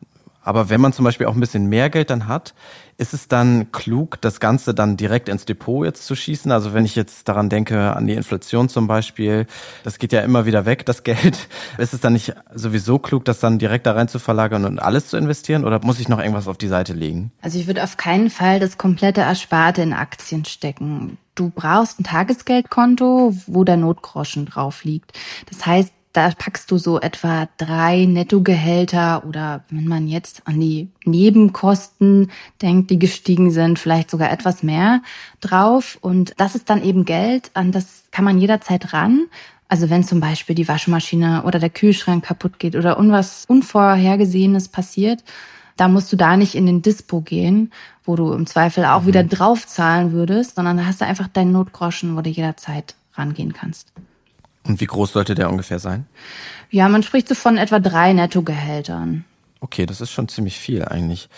Aber 0.45 0.69
wenn 0.71 0.81
man 0.81 0.93
zum 0.93 1.05
Beispiel 1.05 1.27
auch 1.27 1.35
ein 1.35 1.41
bisschen 1.41 1.67
mehr 1.67 1.91
Geld 1.91 2.11
dann 2.11 2.29
hat, 2.29 2.55
ist 2.97 3.13
es 3.13 3.27
dann 3.27 3.73
klug, 3.73 4.21
das 4.21 4.39
Ganze 4.39 4.75
dann 4.75 4.97
direkt 4.97 5.29
ins 5.29 5.45
Depot 5.47 5.85
jetzt 5.85 6.07
zu 6.07 6.15
schießen? 6.15 6.53
Also 6.53 6.75
wenn 6.75 6.85
ich 6.85 6.95
jetzt 6.95 7.29
daran 7.29 7.49
denke, 7.49 7.97
an 7.97 8.07
die 8.07 8.13
Inflation 8.13 8.69
zum 8.69 8.87
Beispiel, 8.87 9.47
das 9.83 9.99
geht 9.99 10.13
ja 10.13 10.21
immer 10.21 10.47
wieder 10.47 10.65
weg, 10.65 10.87
das 10.87 11.03
Geld. 11.03 11.49
Ist 11.79 11.95
es 11.95 12.01
dann 12.01 12.13
nicht 12.13 12.35
sowieso 12.55 12.99
klug, 12.99 13.25
das 13.25 13.41
dann 13.41 13.59
direkt 13.59 13.87
da 13.87 13.93
rein 13.93 14.07
zu 14.07 14.19
verlagern 14.19 14.65
und 14.65 14.79
alles 14.79 15.09
zu 15.09 15.17
investieren? 15.17 15.65
Oder 15.65 15.81
muss 15.83 15.99
ich 15.99 16.09
noch 16.09 16.21
irgendwas 16.21 16.47
auf 16.47 16.59
die 16.59 16.69
Seite 16.69 16.93
legen? 16.93 17.33
Also 17.43 17.59
ich 17.59 17.67
würde 17.67 17.83
auf 17.83 17.97
keinen 17.97 18.31
Fall 18.31 18.61
das 18.61 18.79
komplette 18.79 19.23
Ersparte 19.23 19.83
in 19.83 19.93
Aktien 19.93 20.45
stecken. 20.45 21.19
Du 21.35 21.51
brauchst 21.51 21.99
ein 21.99 22.05
Tagesgeldkonto, 22.05 23.35
wo 23.47 23.65
der 23.65 23.77
Notgroschen 23.77 24.47
drauf 24.47 24.85
liegt. 24.85 25.13
Das 25.49 25.67
heißt, 25.67 25.93
da 26.15 26.31
packst 26.31 26.71
du 26.71 26.79
so 26.79 27.01
etwa 27.01 27.49
drei 27.59 28.07
Nettogehälter 28.07 29.25
oder 29.27 29.65
wenn 29.69 29.89
man 29.89 30.07
jetzt 30.07 30.47
an 30.47 30.61
die 30.61 30.89
Nebenkosten 31.05 32.31
denkt, 32.63 32.91
die 32.91 33.01
gestiegen 33.01 33.51
sind, 33.51 33.81
vielleicht 33.81 34.13
sogar 34.13 34.31
etwas 34.31 34.63
mehr 34.63 35.03
drauf. 35.41 35.99
Und 36.01 36.33
das 36.37 36.55
ist 36.55 36.71
dann 36.71 36.85
eben 36.85 37.05
Geld, 37.05 37.51
an 37.55 37.73
das 37.73 38.05
kann 38.13 38.25
man 38.25 38.39
jederzeit 38.39 38.93
ran. 38.93 39.27
Also 39.69 39.91
wenn 39.91 40.05
zum 40.05 40.21
Beispiel 40.21 40.55
die 40.55 40.69
Waschmaschine 40.69 41.43
oder 41.43 41.59
der 41.59 41.71
Kühlschrank 41.71 42.25
kaputt 42.25 42.61
geht 42.61 42.77
oder 42.77 42.97
irgendwas 42.97 43.45
Unvorhergesehenes 43.49 44.69
passiert, 44.69 45.25
da 45.77 45.89
musst 45.89 46.13
du 46.13 46.17
da 46.17 46.37
nicht 46.37 46.55
in 46.55 46.67
den 46.67 46.81
Dispo 46.81 47.23
gehen, 47.23 47.73
wo 48.05 48.15
du 48.15 48.33
im 48.33 48.47
Zweifel 48.47 48.85
auch 48.85 49.03
mhm. 49.03 49.07
wieder 49.09 49.25
draufzahlen 49.25 50.13
würdest, 50.13 50.55
sondern 50.55 50.77
da 50.77 50.87
hast 50.87 51.01
du 51.01 51.07
einfach 51.07 51.27
deinen 51.27 51.51
Notgroschen, 51.51 52.17
wo 52.17 52.21
du 52.21 52.31
jederzeit 52.31 52.95
rangehen 53.15 53.53
kannst. 53.53 53.93
Und 54.67 54.81
wie 54.81 54.87
groß 54.87 55.13
sollte 55.13 55.35
der 55.35 55.51
ungefähr 55.51 55.79
sein? 55.79 56.07
Ja, 56.71 56.89
man 56.89 57.03
spricht 57.03 57.29
so 57.29 57.35
von 57.35 57.57
etwa 57.59 57.79
drei 57.79 58.13
Nettogehältern. 58.13 59.25
Okay, 59.61 59.87
das 59.87 60.01
ist 60.01 60.11
schon 60.11 60.29
ziemlich 60.29 60.59
viel 60.59 60.85
eigentlich. 60.85 61.29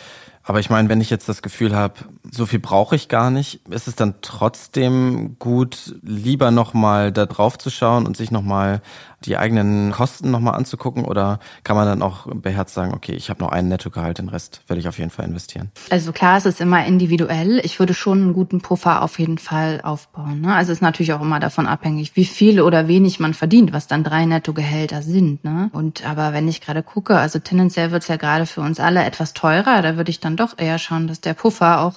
Aber 0.46 0.60
ich 0.60 0.70
meine, 0.70 0.88
wenn 0.88 1.00
ich 1.00 1.10
jetzt 1.10 1.28
das 1.28 1.42
Gefühl 1.42 1.74
habe, 1.74 1.94
so 2.30 2.46
viel 2.46 2.60
brauche 2.60 2.94
ich 2.94 3.08
gar 3.08 3.30
nicht, 3.30 3.60
ist 3.68 3.88
es 3.88 3.96
dann 3.96 4.14
trotzdem 4.22 5.36
gut, 5.40 5.96
lieber 6.02 6.52
nochmal 6.52 7.10
da 7.10 7.26
drauf 7.26 7.58
zu 7.58 7.68
schauen 7.68 8.06
und 8.06 8.16
sich 8.16 8.30
nochmal 8.30 8.80
die 9.24 9.36
eigenen 9.36 9.90
Kosten 9.90 10.30
nochmal 10.30 10.54
anzugucken 10.54 11.04
oder 11.04 11.40
kann 11.64 11.76
man 11.76 11.86
dann 11.86 12.02
auch 12.02 12.26
beherzt 12.32 12.74
sagen, 12.74 12.94
okay, 12.94 13.12
ich 13.12 13.28
habe 13.28 13.42
noch 13.42 13.50
einen 13.50 13.68
Nettogehalt, 13.68 14.18
den 14.18 14.28
Rest 14.28 14.62
werde 14.68 14.78
ich 14.78 14.86
auf 14.86 14.98
jeden 14.98 15.10
Fall 15.10 15.24
investieren? 15.24 15.72
Also 15.90 16.12
klar, 16.12 16.38
es 16.38 16.46
ist 16.46 16.60
immer 16.60 16.84
individuell. 16.86 17.60
Ich 17.64 17.78
würde 17.80 17.94
schon 17.94 18.22
einen 18.22 18.32
guten 18.32 18.60
Puffer 18.60 19.02
auf 19.02 19.18
jeden 19.18 19.38
Fall 19.38 19.80
aufbauen. 19.82 20.42
Ne? 20.42 20.54
Also 20.54 20.70
es 20.70 20.78
ist 20.78 20.82
natürlich 20.82 21.12
auch 21.12 21.22
immer 21.22 21.40
davon 21.40 21.66
abhängig, 21.66 22.14
wie 22.14 22.24
viel 22.24 22.60
oder 22.60 22.86
wenig 22.86 23.18
man 23.18 23.34
verdient, 23.34 23.72
was 23.72 23.88
dann 23.88 24.04
drei 24.04 24.26
Nettogehälter 24.26 25.02
sind. 25.02 25.42
Ne? 25.42 25.70
Und 25.72 26.06
aber 26.06 26.32
wenn 26.32 26.46
ich 26.46 26.60
gerade 26.60 26.84
gucke, 26.84 27.18
also 27.18 27.40
tendenziell 27.40 27.90
wird 27.90 28.02
es 28.02 28.08
ja 28.08 28.16
gerade 28.16 28.46
für 28.46 28.60
uns 28.60 28.78
alle 28.78 29.04
etwas 29.04 29.32
teurer, 29.32 29.82
da 29.82 29.96
würde 29.96 30.10
ich 30.10 30.20
dann 30.20 30.35
doch 30.36 30.58
eher 30.58 30.78
schauen, 30.78 31.08
dass 31.08 31.20
der 31.20 31.34
Puffer 31.34 31.80
auch 31.80 31.94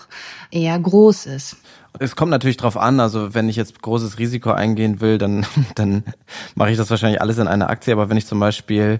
eher 0.52 0.78
groß 0.80 1.26
ist. 1.28 1.58
Es 1.98 2.16
kommt 2.16 2.32
natürlich 2.32 2.58
drauf 2.58 2.78
an, 2.78 3.00
also 3.00 3.34
wenn 3.34 3.50
ich 3.50 3.56
jetzt 3.56 3.82
großes 3.82 4.20
Risiko 4.20 4.52
eingehen 4.52 5.02
will, 5.02 5.18
dann, 5.18 5.46
dann 5.76 6.04
mache 6.56 6.72
ich 6.72 6.78
das 6.78 6.90
wahrscheinlich 6.90 7.22
alles 7.22 7.38
in 7.38 7.48
einer 7.48 7.70
Aktie. 7.70 7.94
Aber 7.94 8.10
wenn 8.10 8.18
ich 8.18 8.28
zum 8.28 8.40
Beispiel 8.40 9.00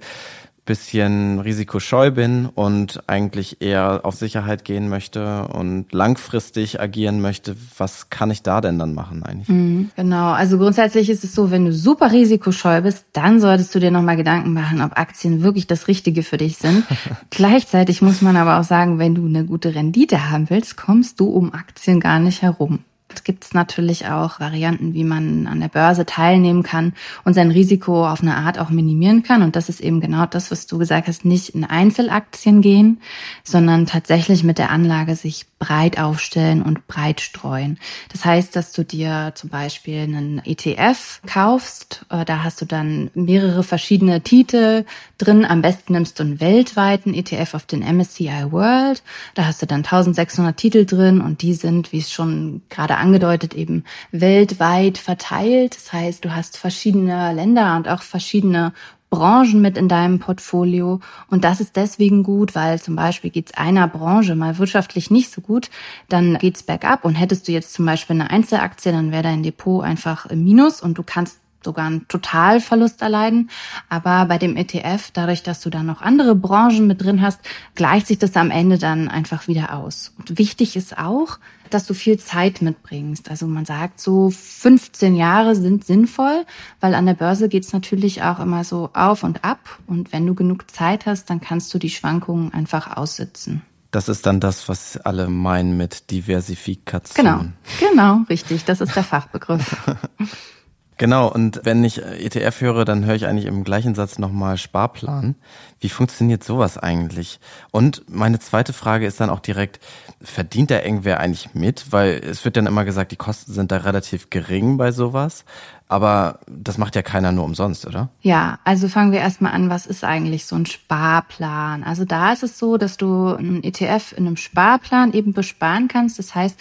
bisschen 0.70 1.40
risikoscheu 1.40 2.12
bin 2.12 2.46
und 2.46 3.02
eigentlich 3.08 3.60
eher 3.60 4.02
auf 4.04 4.14
Sicherheit 4.14 4.64
gehen 4.66 4.88
möchte 4.88 5.48
und 5.48 5.92
langfristig 5.92 6.80
agieren 6.80 7.22
möchte, 7.22 7.56
was 7.80 8.12
kann 8.12 8.30
ich 8.30 8.44
da 8.44 8.62
denn 8.62 8.78
dann 8.78 8.94
machen 8.94 9.24
eigentlich? 9.24 9.50
Mhm, 9.50 9.90
genau, 9.96 10.30
also 10.30 10.60
grundsätzlich 10.60 11.10
ist 11.10 11.24
es 11.24 11.34
so, 11.34 11.50
wenn 11.50 11.66
du 11.66 11.74
super 11.74 12.12
risikoscheu 12.12 12.82
bist, 12.82 13.06
dann 13.14 13.40
solltest 13.42 13.74
du 13.74 13.80
dir 13.80 13.90
nochmal 13.90 14.16
Gedanken 14.16 14.54
machen, 14.54 14.84
ob 14.84 14.96
Aktien 14.96 15.42
wirklich 15.42 15.66
das 15.66 15.88
Richtige 15.88 16.22
für 16.22 16.38
dich 16.38 16.58
sind. 16.58 16.84
Gleichzeitig 17.32 18.04
muss 18.04 18.22
man 18.22 18.38
aber 18.38 18.60
auch 18.60 18.64
sagen, 18.64 19.00
wenn 19.00 19.16
du 19.16 19.26
eine 19.26 19.46
gute 19.46 19.74
Rendite 19.74 20.30
haben 20.30 20.52
willst, 20.52 20.78
kommst 20.78 21.20
du 21.20 21.30
um 21.30 21.52
Aktien 21.52 22.00
gar 22.00 22.20
nicht 22.20 22.44
herum 22.44 22.84
gibt 23.24 23.44
es 23.44 23.54
natürlich 23.54 24.08
auch 24.08 24.40
Varianten, 24.40 24.94
wie 24.94 25.04
man 25.04 25.48
an 25.48 25.60
der 25.60 25.68
Börse 25.68 26.06
teilnehmen 26.06 26.64
kann 26.64 26.94
und 27.24 27.34
sein 27.34 27.52
Risiko 27.52 28.08
auf 28.08 28.22
eine 28.22 28.38
Art 28.38 28.60
auch 28.60 28.70
minimieren 28.70 29.24
kann. 29.24 29.42
Und 29.42 29.56
das 29.56 29.70
ist 29.70 29.82
eben 29.82 30.00
genau 30.00 30.26
das, 30.26 30.52
was 30.52 30.68
du 30.68 30.78
gesagt 30.78 31.08
hast, 31.08 31.26
nicht 31.26 31.50
in 31.50 31.66
Einzelaktien 31.66 32.62
gehen, 32.62 33.02
sondern 33.44 33.86
tatsächlich 33.86 34.44
mit 34.44 34.58
der 34.58 34.70
Anlage 34.70 35.16
sich 35.16 35.46
breit 35.60 36.00
aufstellen 36.00 36.62
und 36.62 36.88
breit 36.88 37.20
streuen. 37.20 37.78
Das 38.12 38.24
heißt, 38.24 38.56
dass 38.56 38.72
du 38.72 38.84
dir 38.84 39.34
zum 39.36 39.50
Beispiel 39.50 40.00
einen 40.00 40.42
ETF 40.46 41.22
kaufst. 41.28 42.06
Äh, 42.10 42.24
da 42.24 42.44
hast 42.44 42.62
du 42.62 42.66
dann 42.66 43.12
mehrere 43.14 43.64
verschiedene 43.64 44.22
Titel 44.22 44.86
drin. 45.18 45.46
Am 45.46 45.62
besten 45.62 45.94
nimmst 45.94 46.18
du 46.18 46.24
einen 46.24 46.40
weltweiten 46.40 47.14
ETF 47.14 47.54
auf 47.54 47.66
den 47.66 47.82
MSCI 47.82 48.52
World. 48.52 49.04
Da 49.36 49.46
hast 49.46 49.62
du 49.62 49.66
dann 49.66 49.80
1600 49.80 50.56
Titel 50.56 50.86
drin 50.86 51.20
und 51.20 51.42
die 51.42 51.54
sind, 51.54 51.92
wie 51.92 52.00
es 52.00 52.12
schon 52.12 52.62
gerade 52.70 52.96
angedeutet, 52.96 53.54
eben 53.54 53.84
weltweit 54.12 54.98
verteilt. 54.98 55.76
Das 55.76 55.92
heißt, 55.92 56.24
du 56.24 56.34
hast 56.34 56.58
verschiedene 56.58 57.34
Länder 57.34 57.76
und 57.76 57.90
auch 57.90 58.02
verschiedene 58.02 58.74
Branchen 59.10 59.62
mit 59.62 59.78
in 59.78 59.88
deinem 59.88 60.20
Portfolio. 60.20 61.00
Und 61.30 61.44
das 61.44 61.60
ist 61.62 61.76
deswegen 61.76 62.24
gut, 62.24 62.56
weil 62.56 62.82
zum 62.82 62.96
Beispiel 62.96 63.32
geht's 63.32 63.54
einer 63.54 63.88
Branche 63.88 64.36
mal 64.36 64.58
wirtschaftlich 64.58 65.10
nicht 65.10 65.32
so 65.32 65.42
gut, 65.42 65.70
dann 66.08 66.38
geht's 66.38 66.64
bergab. 66.64 67.06
Und 67.06 67.16
hättest 67.16 67.48
du 67.48 67.52
jetzt 67.52 67.74
zum 67.74 67.86
Beispiel 67.86 68.16
eine 68.16 68.30
Einzelaktie, 68.30 68.92
dann 68.92 69.12
wäre 69.12 69.24
dein 69.24 69.44
Depot 69.44 69.84
einfach 69.84 70.26
im 70.28 70.44
Minus 70.44 70.82
und 70.82 70.98
du 70.98 71.04
kannst 71.04 71.40
sogar 71.64 71.88
einen 71.88 72.08
Totalverlust 72.08 73.02
erleiden. 73.02 73.50
Aber 73.90 74.26
bei 74.26 74.38
dem 74.38 74.56
ETF, 74.56 75.12
dadurch, 75.14 75.44
dass 75.44 75.62
du 75.62 75.70
da 75.70 75.84
noch 75.84 76.02
andere 76.02 76.36
Branchen 76.36 76.88
mit 76.88 77.02
drin 77.04 77.22
hast, 77.22 77.40
gleicht 77.76 78.08
sich 78.08 78.20
das 78.20 78.36
am 78.36 78.52
Ende 78.52 78.78
dann 78.78 79.08
einfach 79.08 79.48
wieder 79.48 79.74
aus. 79.74 80.14
Und 80.18 80.38
wichtig 80.38 80.76
ist 80.76 80.98
auch, 80.98 81.40
dass 81.70 81.86
du 81.86 81.94
viel 81.94 82.20
Zeit 82.20 82.62
mitbringst. 82.62 83.30
Also 83.30 83.48
man 83.48 83.66
sagt 83.66 84.00
so, 84.00 84.30
15 84.32 85.16
Jahre 85.16 85.56
sind 85.56 85.86
sinnvoll, 85.86 86.46
weil 86.80 86.96
an 86.96 87.06
der 87.06 87.14
Börse 87.14 87.50
geht's 87.50 87.74
natürlich 87.74 88.24
auch 88.24 88.40
immer 88.40 88.64
so 88.64 88.90
auf 88.94 89.24
und 89.24 89.44
ab. 89.44 89.80
Und 89.88 90.12
wenn 90.12 90.26
du 90.26 90.34
genug 90.36 90.70
Zeit 90.72 91.06
hast, 91.06 91.30
dann 91.30 91.42
kannst 91.42 91.74
du 91.74 91.78
die 91.78 91.90
Schwankungen 91.90 92.54
einfach 92.54 92.98
aussitzen. 92.98 93.62
Das 93.92 94.08
ist 94.08 94.26
dann 94.26 94.40
das, 94.40 94.70
was 94.70 94.98
alle 94.98 95.30
meinen 95.30 95.76
mit 95.76 96.12
Diversifikation. 96.12 97.26
Genau, 97.26 97.46
genau, 97.80 98.26
richtig. 98.30 98.66
Das 98.66 98.82
ist 98.82 98.96
der 98.96 99.04
Fachbegriff. 99.04 99.76
Genau, 101.00 101.32
und 101.32 101.62
wenn 101.64 101.82
ich 101.86 102.04
ETF 102.04 102.60
höre, 102.60 102.84
dann 102.84 103.06
höre 103.06 103.16
ich 103.16 103.26
eigentlich 103.26 103.46
im 103.46 103.64
gleichen 103.64 103.96
Satz 103.96 104.20
nochmal 104.20 104.58
Sparplan. 104.58 105.36
Wie 105.80 105.88
funktioniert 105.88 106.44
sowas 106.44 106.78
eigentlich? 106.78 107.40
Und 107.72 108.04
meine 108.10 108.40
zweite 108.40 108.74
Frage 108.74 109.08
ist 109.08 109.22
dann 109.22 109.30
auch 109.30 109.40
direkt, 109.40 109.80
verdient 110.22 110.72
da 110.72 110.82
irgendwer 110.82 111.22
eigentlich 111.22 111.54
mit? 111.54 111.94
Weil 111.94 112.22
es 112.24 112.44
wird 112.44 112.58
dann 112.58 112.68
immer 112.68 112.84
gesagt, 112.84 113.14
die 113.14 113.16
Kosten 113.16 113.54
sind 113.54 113.72
da 113.72 113.78
relativ 113.78 114.30
gering 114.30 114.76
bei 114.76 114.92
sowas. 114.92 115.46
Aber 115.88 116.40
das 116.48 116.78
macht 116.78 116.96
ja 116.96 117.02
keiner 117.02 117.32
nur 117.32 117.46
umsonst, 117.46 117.88
oder? 117.88 118.10
Ja, 118.22 118.60
also 118.66 118.90
fangen 118.90 119.14
wir 119.14 119.22
erstmal 119.22 119.54
an, 119.54 119.70
was 119.70 119.88
ist 119.88 120.04
eigentlich 120.04 120.46
so 120.46 120.56
ein 120.56 120.66
Sparplan? 120.66 121.84
Also 121.84 122.04
da 122.04 122.34
ist 122.34 122.44
es 122.44 122.60
so, 122.60 122.78
dass 122.78 122.98
du 122.98 123.34
einen 123.36 123.64
ETF 123.64 124.14
in 124.18 124.28
einem 124.28 124.38
Sparplan 124.38 125.14
eben 125.14 125.34
besparen 125.34 125.88
kannst. 125.88 126.20
Das 126.20 126.36
heißt, 126.36 126.60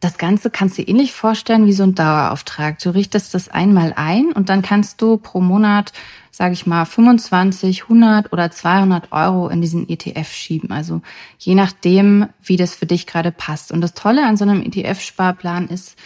das 0.00 0.16
Ganze 0.16 0.50
kannst 0.50 0.78
du 0.78 0.82
ähnlich 0.82 1.12
vorstellen 1.12 1.66
wie 1.66 1.74
so 1.74 1.82
ein 1.82 1.94
Dauerauftrag. 1.94 2.78
Du 2.78 2.90
richtest 2.90 3.34
das 3.34 3.48
einmal 3.48 3.92
ein 3.94 4.32
und 4.32 4.48
dann 4.48 4.62
kannst 4.62 5.02
du 5.02 5.18
pro 5.18 5.40
Monat, 5.40 5.92
sage 6.30 6.54
ich 6.54 6.66
mal, 6.66 6.86
25, 6.86 7.82
100 7.82 8.32
oder 8.32 8.50
200 8.50 9.12
Euro 9.12 9.48
in 9.48 9.60
diesen 9.60 9.88
ETF 9.90 10.32
schieben. 10.32 10.72
Also 10.72 11.02
je 11.38 11.54
nachdem, 11.54 12.28
wie 12.42 12.56
das 12.56 12.74
für 12.74 12.86
dich 12.86 13.06
gerade 13.06 13.30
passt. 13.30 13.72
Und 13.72 13.82
das 13.82 13.92
Tolle 13.92 14.26
an 14.26 14.38
so 14.38 14.44
einem 14.44 14.62
ETF-Sparplan 14.62 15.68
ist, 15.68 15.98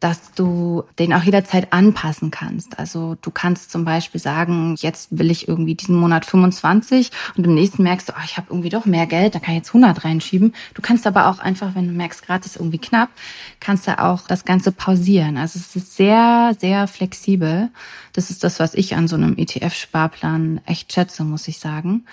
dass 0.00 0.32
du 0.32 0.84
den 0.98 1.12
auch 1.12 1.22
jederzeit 1.22 1.72
anpassen 1.72 2.30
kannst. 2.30 2.78
Also 2.78 3.16
du 3.20 3.30
kannst 3.30 3.70
zum 3.70 3.84
Beispiel 3.84 4.20
sagen, 4.20 4.76
jetzt 4.78 5.18
will 5.18 5.30
ich 5.30 5.48
irgendwie 5.48 5.74
diesen 5.74 5.96
Monat 5.96 6.24
25 6.24 7.10
und 7.36 7.44
im 7.44 7.54
nächsten 7.54 7.82
merkst 7.82 8.08
du, 8.08 8.12
oh, 8.16 8.22
ich 8.24 8.36
habe 8.36 8.46
irgendwie 8.50 8.68
doch 8.68 8.86
mehr 8.86 9.06
Geld, 9.06 9.34
da 9.34 9.40
kann 9.40 9.54
ich 9.54 9.58
jetzt 9.58 9.70
100 9.70 10.04
reinschieben. 10.04 10.54
Du 10.74 10.82
kannst 10.82 11.06
aber 11.06 11.28
auch 11.28 11.40
einfach, 11.40 11.74
wenn 11.74 11.88
du 11.88 11.94
merkst, 11.94 12.24
gerade 12.24 12.46
ist 12.46 12.56
irgendwie 12.56 12.78
knapp, 12.78 13.10
kannst 13.58 13.88
du 13.88 13.98
auch 13.98 14.22
das 14.22 14.44
Ganze 14.44 14.70
pausieren. 14.70 15.36
Also 15.36 15.58
es 15.58 15.74
ist 15.74 15.96
sehr, 15.96 16.54
sehr 16.58 16.86
flexibel. 16.86 17.70
Das 18.12 18.30
ist 18.30 18.44
das, 18.44 18.60
was 18.60 18.74
ich 18.74 18.94
an 18.94 19.08
so 19.08 19.16
einem 19.16 19.36
ETF-Sparplan 19.36 20.60
echt 20.64 20.92
schätze, 20.92 21.24
muss 21.24 21.48
ich 21.48 21.58
sagen. 21.58 22.04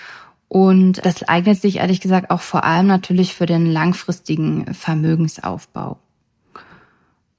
Und 0.48 1.06
das 1.06 1.24
eignet 1.24 1.62
sich 1.62 1.78
ehrlich 1.78 2.02
gesagt 2.02 2.32
auch 2.32 2.42
vor 2.42 2.64
allem 2.64 2.88
natürlich 2.88 3.34
für 3.34 3.46
den 3.46 3.66
langfristigen 3.66 4.74
Vermögensaufbau. 4.74 6.00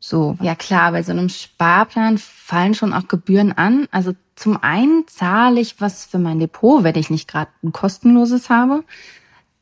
So, 0.09 0.37
ja 0.41 0.55
klar, 0.55 0.93
bei 0.93 1.03
so 1.03 1.11
einem 1.11 1.29
Sparplan 1.29 2.19
fallen 2.19 2.75
schon 2.75 2.93
auch 2.93 3.09
Gebühren 3.09 3.51
an. 3.51 3.89
Also 3.91 4.13
zum 4.37 4.63
einen 4.63 5.05
zahle 5.09 5.61
ich 5.61 5.81
was 5.81 6.05
für 6.05 6.21
mein 6.21 6.39
Depot, 6.39 6.85
wenn 6.85 6.95
ich 6.95 7.11
nicht 7.11 7.27
gerade 7.27 7.51
ein 7.65 7.73
kostenloses 7.73 8.49
habe 8.49 8.85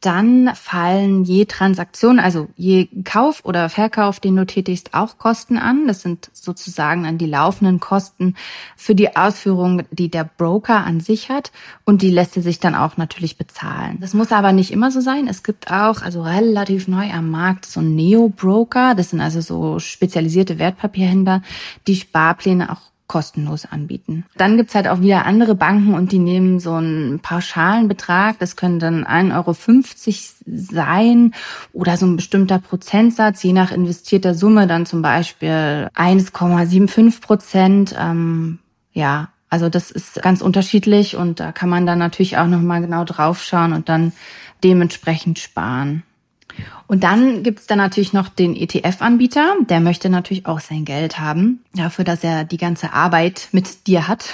dann 0.04 0.50
fallen 0.54 1.24
je 1.24 1.46
Transaktion, 1.46 2.18
also 2.18 2.48
je 2.56 2.88
Kauf 3.04 3.44
oder 3.44 3.68
Verkauf, 3.68 4.20
den 4.20 4.36
du 4.36 4.44
tätigst, 4.46 4.94
auch 4.94 5.18
Kosten 5.18 5.56
an. 5.56 5.86
Das 5.86 6.02
sind 6.02 6.30
sozusagen 6.32 7.04
dann 7.04 7.18
die 7.18 7.26
laufenden 7.26 7.80
Kosten 7.80 8.34
für 8.76 8.94
die 8.94 9.16
Ausführung, 9.16 9.82
die 9.90 10.10
der 10.10 10.24
Broker 10.24 10.84
an 10.84 11.00
sich 11.00 11.30
hat. 11.30 11.52
Und 11.84 12.02
die 12.02 12.10
lässt 12.10 12.36
er 12.36 12.42
sich 12.42 12.60
dann 12.60 12.74
auch 12.74 12.96
natürlich 12.96 13.38
bezahlen. 13.38 13.98
Das 14.00 14.14
muss 14.14 14.32
aber 14.32 14.52
nicht 14.52 14.70
immer 14.70 14.90
so 14.90 15.00
sein. 15.00 15.26
Es 15.28 15.42
gibt 15.42 15.70
auch, 15.70 16.02
also 16.02 16.22
relativ 16.22 16.88
neu 16.88 17.10
am 17.10 17.30
Markt, 17.30 17.66
so 17.66 17.80
Neo-Broker. 17.80 18.94
Das 18.94 19.10
sind 19.10 19.20
also 19.20 19.40
so 19.40 19.78
spezialisierte 19.78 20.58
Wertpapierhändler, 20.58 21.42
die 21.86 21.96
Sparpläne 21.96 22.70
auch 22.70 22.93
kostenlos 23.06 23.66
anbieten. 23.66 24.24
Dann 24.36 24.56
gibt's 24.56 24.74
halt 24.74 24.88
auch 24.88 25.00
wieder 25.00 25.26
andere 25.26 25.54
Banken 25.54 25.94
und 25.94 26.10
die 26.10 26.18
nehmen 26.18 26.58
so 26.58 26.72
einen 26.72 27.20
pauschalen 27.20 27.86
Betrag. 27.86 28.38
Das 28.38 28.56
können 28.56 28.78
dann 28.78 29.04
1,50 29.04 29.34
Euro 29.36 29.54
sein 30.46 31.34
oder 31.72 31.96
so 31.96 32.06
ein 32.06 32.16
bestimmter 32.16 32.58
Prozentsatz, 32.58 33.42
je 33.42 33.52
nach 33.52 33.72
investierter 33.72 34.34
Summe 34.34 34.66
dann 34.66 34.86
zum 34.86 35.02
Beispiel 35.02 35.90
1,75 35.94 37.20
Prozent. 37.20 37.94
Ähm, 37.98 38.58
ja, 38.92 39.28
also 39.50 39.68
das 39.68 39.90
ist 39.90 40.22
ganz 40.22 40.40
unterschiedlich 40.40 41.16
und 41.16 41.40
da 41.40 41.52
kann 41.52 41.68
man 41.68 41.86
dann 41.86 41.98
natürlich 41.98 42.38
auch 42.38 42.46
nochmal 42.46 42.80
genau 42.80 43.04
draufschauen 43.04 43.72
und 43.72 43.88
dann 43.88 44.12
dementsprechend 44.64 45.38
sparen. 45.38 46.02
Und 46.86 47.02
dann 47.02 47.42
gibt's 47.42 47.66
dann 47.66 47.78
natürlich 47.78 48.12
noch 48.12 48.28
den 48.28 48.54
ETF-Anbieter, 48.54 49.56
der 49.68 49.80
möchte 49.80 50.10
natürlich 50.10 50.44
auch 50.44 50.60
sein 50.60 50.84
Geld 50.84 51.18
haben, 51.18 51.64
dafür, 51.72 52.04
dass 52.04 52.22
er 52.22 52.44
die 52.44 52.58
ganze 52.58 52.92
Arbeit 52.92 53.48
mit 53.52 53.86
dir 53.86 54.06
hat. 54.06 54.28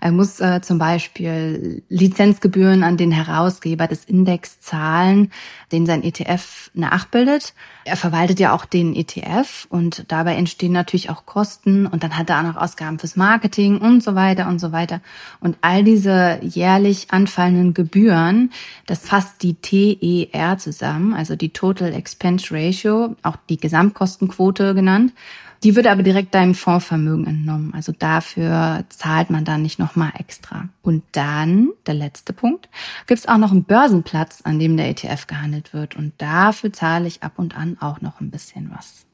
Er 0.00 0.12
muss 0.12 0.38
äh, 0.40 0.60
zum 0.60 0.78
Beispiel 0.78 1.82
Lizenzgebühren 1.88 2.82
an 2.82 2.98
den 2.98 3.12
Herausgeber 3.12 3.86
des 3.86 4.04
Index 4.04 4.60
zahlen, 4.60 5.32
den 5.72 5.86
sein 5.86 6.02
ETF 6.02 6.70
nachbildet. 6.74 7.54
Er 7.84 7.96
verwaltet 7.96 8.40
ja 8.40 8.52
auch 8.52 8.66
den 8.66 8.94
ETF 8.94 9.66
und 9.70 10.04
dabei 10.08 10.34
entstehen 10.34 10.72
natürlich 10.72 11.08
auch 11.08 11.24
Kosten 11.24 11.86
und 11.86 12.02
dann 12.02 12.18
hat 12.18 12.28
er 12.28 12.40
auch 12.40 12.42
noch 12.42 12.56
Ausgaben 12.56 12.98
fürs 12.98 13.16
Marketing 13.16 13.78
und 13.78 14.02
so 14.02 14.14
weiter 14.14 14.48
und 14.48 14.58
so 14.58 14.70
weiter. 14.72 15.00
Und 15.40 15.56
all 15.60 15.82
diese 15.82 16.40
jährlich 16.42 17.10
anfallenden 17.10 17.74
Gebühren, 17.74 18.50
das 18.86 19.00
fasst 19.00 19.42
die 19.42 19.54
TER 19.54 20.58
zusammen, 20.58 21.14
also 21.14 21.36
die 21.36 21.50
Total 21.50 21.92
Expense 21.96 22.54
Ratio, 22.54 23.16
auch 23.22 23.36
die 23.48 23.56
Gesamtkostenquote 23.56 24.74
genannt. 24.74 25.12
Die 25.62 25.74
wird 25.74 25.86
aber 25.86 26.02
direkt 26.02 26.34
deinem 26.34 26.54
Fondsvermögen 26.54 27.26
entnommen. 27.26 27.72
Also 27.74 27.92
dafür 27.92 28.84
zahlt 28.88 29.30
man 29.30 29.44
dann 29.44 29.62
nicht 29.62 29.78
nochmal 29.78 30.12
extra. 30.18 30.68
Und 30.82 31.02
dann, 31.12 31.70
der 31.86 31.94
letzte 31.94 32.32
Punkt, 32.32 32.68
gibt 33.06 33.20
es 33.20 33.26
auch 33.26 33.38
noch 33.38 33.50
einen 33.50 33.64
Börsenplatz, 33.64 34.42
an 34.42 34.58
dem 34.58 34.76
der 34.76 34.88
ETF 34.90 35.26
gehandelt 35.26 35.72
wird. 35.72 35.96
Und 35.96 36.12
dafür 36.18 36.72
zahle 36.72 37.08
ich 37.08 37.22
ab 37.22 37.32
und 37.36 37.56
an 37.56 37.78
auch 37.80 38.00
noch 38.00 38.20
ein 38.20 38.30
bisschen 38.30 38.70
was. 38.76 39.06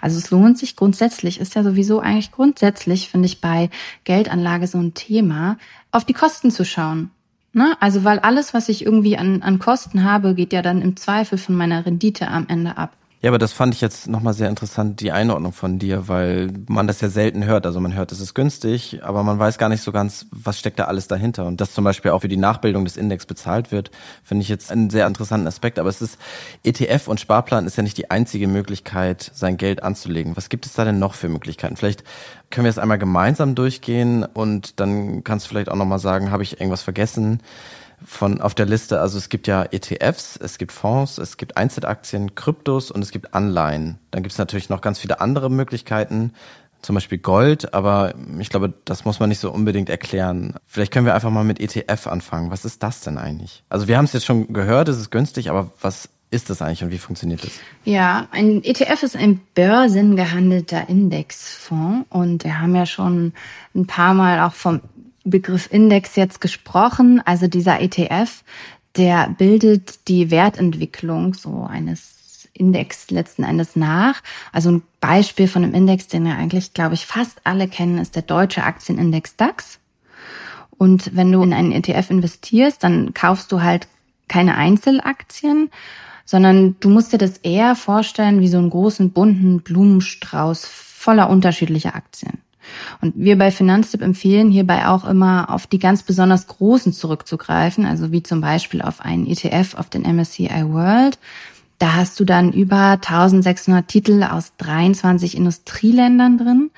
Also 0.00 0.18
es 0.18 0.30
lohnt 0.30 0.58
sich 0.58 0.76
grundsätzlich, 0.76 1.40
ist 1.40 1.54
ja 1.54 1.62
sowieso 1.62 2.00
eigentlich 2.00 2.32
grundsätzlich, 2.32 3.10
finde 3.10 3.26
ich, 3.26 3.40
bei 3.40 3.70
Geldanlage 4.04 4.66
so 4.66 4.78
ein 4.78 4.94
Thema, 4.94 5.58
auf 5.90 6.04
die 6.04 6.14
Kosten 6.14 6.50
zu 6.50 6.64
schauen. 6.64 7.10
Ne? 7.58 7.76
Also 7.80 8.04
weil 8.04 8.20
alles, 8.20 8.54
was 8.54 8.68
ich 8.68 8.84
irgendwie 8.84 9.18
an, 9.18 9.42
an 9.42 9.58
Kosten 9.58 10.04
habe, 10.04 10.34
geht 10.34 10.52
ja 10.52 10.62
dann 10.62 10.80
im 10.80 10.96
Zweifel 10.96 11.38
von 11.38 11.56
meiner 11.56 11.84
Rendite 11.84 12.28
am 12.28 12.46
Ende 12.46 12.78
ab. 12.78 12.92
Ja, 13.20 13.30
aber 13.30 13.38
das 13.38 13.52
fand 13.52 13.74
ich 13.74 13.80
jetzt 13.80 14.06
nochmal 14.06 14.32
sehr 14.32 14.48
interessant, 14.48 15.00
die 15.00 15.10
Einordnung 15.10 15.52
von 15.52 15.80
dir, 15.80 16.06
weil 16.06 16.52
man 16.68 16.86
das 16.86 17.00
ja 17.00 17.08
selten 17.08 17.44
hört. 17.44 17.66
Also 17.66 17.80
man 17.80 17.92
hört, 17.92 18.12
es 18.12 18.20
ist 18.20 18.32
günstig, 18.32 19.00
aber 19.02 19.24
man 19.24 19.40
weiß 19.40 19.58
gar 19.58 19.68
nicht 19.68 19.82
so 19.82 19.90
ganz, 19.90 20.26
was 20.30 20.56
steckt 20.56 20.78
da 20.78 20.84
alles 20.84 21.08
dahinter. 21.08 21.44
Und 21.46 21.60
dass 21.60 21.74
zum 21.74 21.82
Beispiel 21.82 22.12
auch 22.12 22.20
für 22.20 22.28
die 22.28 22.36
Nachbildung 22.36 22.84
des 22.84 22.96
Index 22.96 23.26
bezahlt 23.26 23.72
wird, 23.72 23.90
finde 24.22 24.42
ich 24.42 24.48
jetzt 24.48 24.70
einen 24.70 24.88
sehr 24.88 25.04
interessanten 25.08 25.48
Aspekt. 25.48 25.80
Aber 25.80 25.88
es 25.88 26.00
ist, 26.00 26.16
ETF 26.62 27.08
und 27.08 27.18
Sparplan 27.18 27.66
ist 27.66 27.76
ja 27.76 27.82
nicht 27.82 27.98
die 27.98 28.08
einzige 28.08 28.46
Möglichkeit, 28.46 29.32
sein 29.34 29.56
Geld 29.56 29.82
anzulegen. 29.82 30.36
Was 30.36 30.48
gibt 30.48 30.64
es 30.64 30.74
da 30.74 30.84
denn 30.84 31.00
noch 31.00 31.14
für 31.14 31.28
Möglichkeiten? 31.28 31.76
Vielleicht 31.76 32.04
können 32.50 32.66
wir 32.66 32.70
es 32.70 32.78
einmal 32.78 32.98
gemeinsam 32.98 33.56
durchgehen 33.56 34.24
und 34.24 34.78
dann 34.78 35.24
kannst 35.24 35.46
du 35.46 35.48
vielleicht 35.48 35.72
auch 35.72 35.76
nochmal 35.76 35.98
sagen, 35.98 36.30
habe 36.30 36.44
ich 36.44 36.60
irgendwas 36.60 36.82
vergessen? 36.82 37.40
Von 38.04 38.40
auf 38.40 38.54
der 38.54 38.66
Liste. 38.66 39.00
Also 39.00 39.18
es 39.18 39.28
gibt 39.28 39.46
ja 39.46 39.64
ETFs, 39.64 40.36
es 40.36 40.58
gibt 40.58 40.72
Fonds, 40.72 41.18
es 41.18 41.36
gibt 41.36 41.56
Einzelaktien, 41.56 42.34
Kryptos 42.34 42.90
und 42.90 43.02
es 43.02 43.10
gibt 43.10 43.34
Anleihen. 43.34 43.98
Dann 44.10 44.22
gibt 44.22 44.32
es 44.32 44.38
natürlich 44.38 44.68
noch 44.68 44.80
ganz 44.80 44.98
viele 44.98 45.20
andere 45.20 45.50
Möglichkeiten, 45.50 46.32
zum 46.82 46.94
Beispiel 46.94 47.18
Gold, 47.18 47.74
aber 47.74 48.14
ich 48.38 48.50
glaube, 48.50 48.72
das 48.84 49.04
muss 49.04 49.18
man 49.18 49.28
nicht 49.28 49.40
so 49.40 49.50
unbedingt 49.50 49.90
erklären. 49.90 50.54
Vielleicht 50.66 50.92
können 50.92 51.06
wir 51.06 51.14
einfach 51.14 51.30
mal 51.30 51.44
mit 51.44 51.60
ETF 51.60 52.06
anfangen. 52.06 52.50
Was 52.50 52.64
ist 52.64 52.82
das 52.82 53.00
denn 53.00 53.18
eigentlich? 53.18 53.64
Also 53.68 53.88
wir 53.88 53.98
haben 53.98 54.04
es 54.04 54.12
jetzt 54.12 54.26
schon 54.26 54.52
gehört, 54.52 54.88
es 54.88 54.98
ist 54.98 55.10
günstig, 55.10 55.50
aber 55.50 55.72
was 55.80 56.08
ist 56.30 56.50
das 56.50 56.62
eigentlich 56.62 56.84
und 56.84 56.90
wie 56.90 56.98
funktioniert 56.98 57.42
das? 57.42 57.52
Ja, 57.84 58.28
ein 58.30 58.62
ETF 58.62 59.02
ist 59.02 59.16
ein 59.16 59.40
börsengehandelter 59.54 60.88
Indexfonds 60.88 62.06
und 62.10 62.44
wir 62.44 62.60
haben 62.60 62.74
ja 62.74 62.86
schon 62.86 63.32
ein 63.74 63.86
paar 63.86 64.14
Mal 64.14 64.40
auch 64.46 64.52
vom 64.52 64.80
Begriff 65.30 65.68
Index 65.70 66.16
jetzt 66.16 66.40
gesprochen. 66.40 67.22
Also 67.24 67.46
dieser 67.46 67.80
ETF, 67.80 68.42
der 68.96 69.28
bildet 69.30 70.08
die 70.08 70.30
Wertentwicklung 70.30 71.34
so 71.34 71.64
eines 71.64 72.48
Index 72.52 73.10
letzten 73.10 73.44
Endes 73.44 73.76
nach. 73.76 74.22
Also 74.52 74.70
ein 74.70 74.82
Beispiel 75.00 75.48
von 75.48 75.64
einem 75.64 75.74
Index, 75.74 76.08
den 76.08 76.26
ja 76.26 76.34
eigentlich, 76.34 76.74
glaube 76.74 76.94
ich, 76.94 77.06
fast 77.06 77.40
alle 77.44 77.68
kennen, 77.68 77.98
ist 77.98 78.16
der 78.16 78.22
deutsche 78.22 78.64
Aktienindex 78.64 79.36
DAX. 79.36 79.78
Und 80.76 81.14
wenn 81.16 81.32
du 81.32 81.42
in 81.42 81.52
einen 81.52 81.72
ETF 81.72 82.10
investierst, 82.10 82.82
dann 82.84 83.14
kaufst 83.14 83.50
du 83.52 83.62
halt 83.62 83.88
keine 84.28 84.56
Einzelaktien, 84.56 85.70
sondern 86.24 86.76
du 86.80 86.90
musst 86.90 87.12
dir 87.12 87.18
das 87.18 87.38
eher 87.38 87.74
vorstellen 87.74 88.40
wie 88.40 88.48
so 88.48 88.58
einen 88.58 88.70
großen 88.70 89.12
bunten 89.12 89.60
Blumenstrauß 89.62 90.66
voller 90.66 91.30
unterschiedlicher 91.30 91.94
Aktien. 91.94 92.38
Und 93.00 93.14
wir 93.16 93.38
bei 93.38 93.50
Finanztipp 93.50 94.02
empfehlen 94.02 94.50
hierbei 94.50 94.86
auch 94.86 95.04
immer 95.04 95.50
auf 95.50 95.66
die 95.66 95.78
ganz 95.78 96.02
besonders 96.02 96.46
großen 96.46 96.92
zurückzugreifen, 96.92 97.86
also 97.86 98.12
wie 98.12 98.22
zum 98.22 98.40
Beispiel 98.40 98.82
auf 98.82 99.00
einen 99.00 99.26
ETF 99.26 99.74
auf 99.74 99.88
den 99.90 100.02
MSCI 100.02 100.64
World. 100.68 101.18
Da 101.78 101.94
hast 101.94 102.18
du 102.18 102.24
dann 102.24 102.52
über 102.52 102.92
1600 102.92 103.86
Titel 103.86 104.24
aus 104.24 104.52
23 104.58 105.36
Industrieländern 105.36 106.38
drin. 106.38 106.70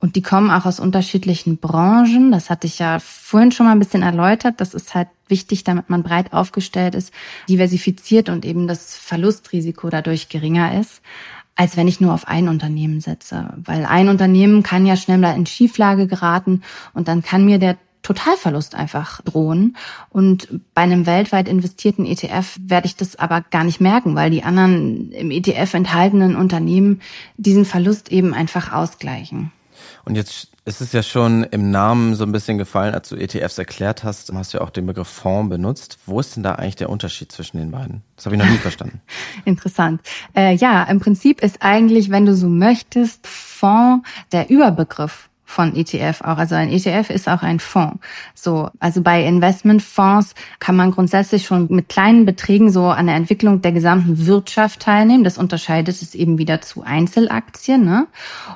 Und 0.00 0.16
die 0.16 0.22
kommen 0.22 0.50
auch 0.50 0.66
aus 0.66 0.80
unterschiedlichen 0.80 1.56
Branchen. 1.56 2.30
Das 2.30 2.50
hatte 2.50 2.66
ich 2.66 2.78
ja 2.78 2.98
vorhin 3.00 3.52
schon 3.52 3.64
mal 3.64 3.72
ein 3.72 3.78
bisschen 3.78 4.02
erläutert. 4.02 4.60
Das 4.60 4.74
ist 4.74 4.94
halt 4.94 5.08
wichtig, 5.28 5.64
damit 5.64 5.88
man 5.88 6.02
breit 6.02 6.34
aufgestellt 6.34 6.94
ist, 6.94 7.10
diversifiziert 7.48 8.28
und 8.28 8.44
eben 8.44 8.68
das 8.68 8.94
Verlustrisiko 8.96 9.88
dadurch 9.88 10.28
geringer 10.28 10.78
ist 10.78 11.00
als 11.56 11.76
wenn 11.76 11.88
ich 11.88 12.00
nur 12.00 12.12
auf 12.12 12.26
ein 12.26 12.48
Unternehmen 12.48 13.00
setze. 13.00 13.54
Weil 13.56 13.86
ein 13.86 14.08
Unternehmen 14.08 14.62
kann 14.62 14.86
ja 14.86 14.96
schneller 14.96 15.34
in 15.34 15.46
Schieflage 15.46 16.06
geraten 16.06 16.62
und 16.92 17.08
dann 17.08 17.22
kann 17.22 17.44
mir 17.44 17.58
der 17.58 17.76
Totalverlust 18.02 18.74
einfach 18.74 19.22
drohen. 19.22 19.76
Und 20.10 20.48
bei 20.74 20.82
einem 20.82 21.06
weltweit 21.06 21.48
investierten 21.48 22.04
ETF 22.04 22.58
werde 22.60 22.86
ich 22.86 22.96
das 22.96 23.16
aber 23.16 23.40
gar 23.40 23.64
nicht 23.64 23.80
merken, 23.80 24.14
weil 24.14 24.30
die 24.30 24.44
anderen 24.44 25.10
im 25.12 25.30
ETF 25.30 25.74
enthaltenen 25.74 26.36
Unternehmen 26.36 27.00
diesen 27.36 27.64
Verlust 27.64 28.12
eben 28.12 28.34
einfach 28.34 28.72
ausgleichen. 28.72 29.52
Und 30.04 30.16
jetzt 30.16 30.53
ist 30.66 30.80
es 30.80 30.92
ja 30.92 31.02
schon 31.02 31.44
im 31.44 31.70
Namen 31.70 32.14
so 32.14 32.24
ein 32.24 32.32
bisschen 32.32 32.56
gefallen, 32.56 32.94
als 32.94 33.10
du 33.10 33.16
ETFs 33.16 33.58
erklärt 33.58 34.02
hast, 34.02 34.32
hast 34.32 34.54
du 34.54 34.58
ja 34.58 34.64
auch 34.64 34.70
den 34.70 34.86
Begriff 34.86 35.08
Fonds 35.08 35.50
benutzt. 35.50 35.98
Wo 36.06 36.20
ist 36.20 36.36
denn 36.36 36.42
da 36.42 36.54
eigentlich 36.54 36.76
der 36.76 36.88
Unterschied 36.88 37.30
zwischen 37.30 37.58
den 37.58 37.70
beiden? 37.70 38.02
Das 38.16 38.24
habe 38.24 38.36
ich 38.36 38.42
noch 38.42 38.48
nie 38.48 38.56
verstanden. 38.62 39.02
Interessant. 39.44 40.00
Äh, 40.34 40.54
ja, 40.54 40.82
im 40.84 41.00
Prinzip 41.00 41.42
ist 41.42 41.58
eigentlich, 41.60 42.10
wenn 42.10 42.24
du 42.24 42.34
so 42.34 42.48
möchtest, 42.48 43.26
Fonds 43.26 44.08
der 44.32 44.48
Überbegriff 44.48 45.28
von 45.54 45.74
ETF 45.76 46.20
auch. 46.22 46.36
Also 46.36 46.56
ein 46.56 46.70
ETF 46.70 47.10
ist 47.10 47.28
auch 47.28 47.42
ein 47.42 47.60
Fonds. 47.60 48.00
So, 48.34 48.68
also 48.80 49.00
bei 49.02 49.24
Investmentfonds 49.24 50.34
kann 50.58 50.76
man 50.76 50.90
grundsätzlich 50.90 51.46
schon 51.46 51.68
mit 51.70 51.88
kleinen 51.88 52.26
Beträgen 52.26 52.70
so 52.70 52.86
an 52.86 53.06
der 53.06 53.14
Entwicklung 53.14 53.62
der 53.62 53.72
gesamten 53.72 54.26
Wirtschaft 54.26 54.80
teilnehmen. 54.80 55.24
Das 55.24 55.38
unterscheidet 55.38 56.02
es 56.02 56.14
eben 56.14 56.38
wieder 56.38 56.60
zu 56.60 56.82
Einzelaktien. 56.82 57.84
Ne? 57.84 58.08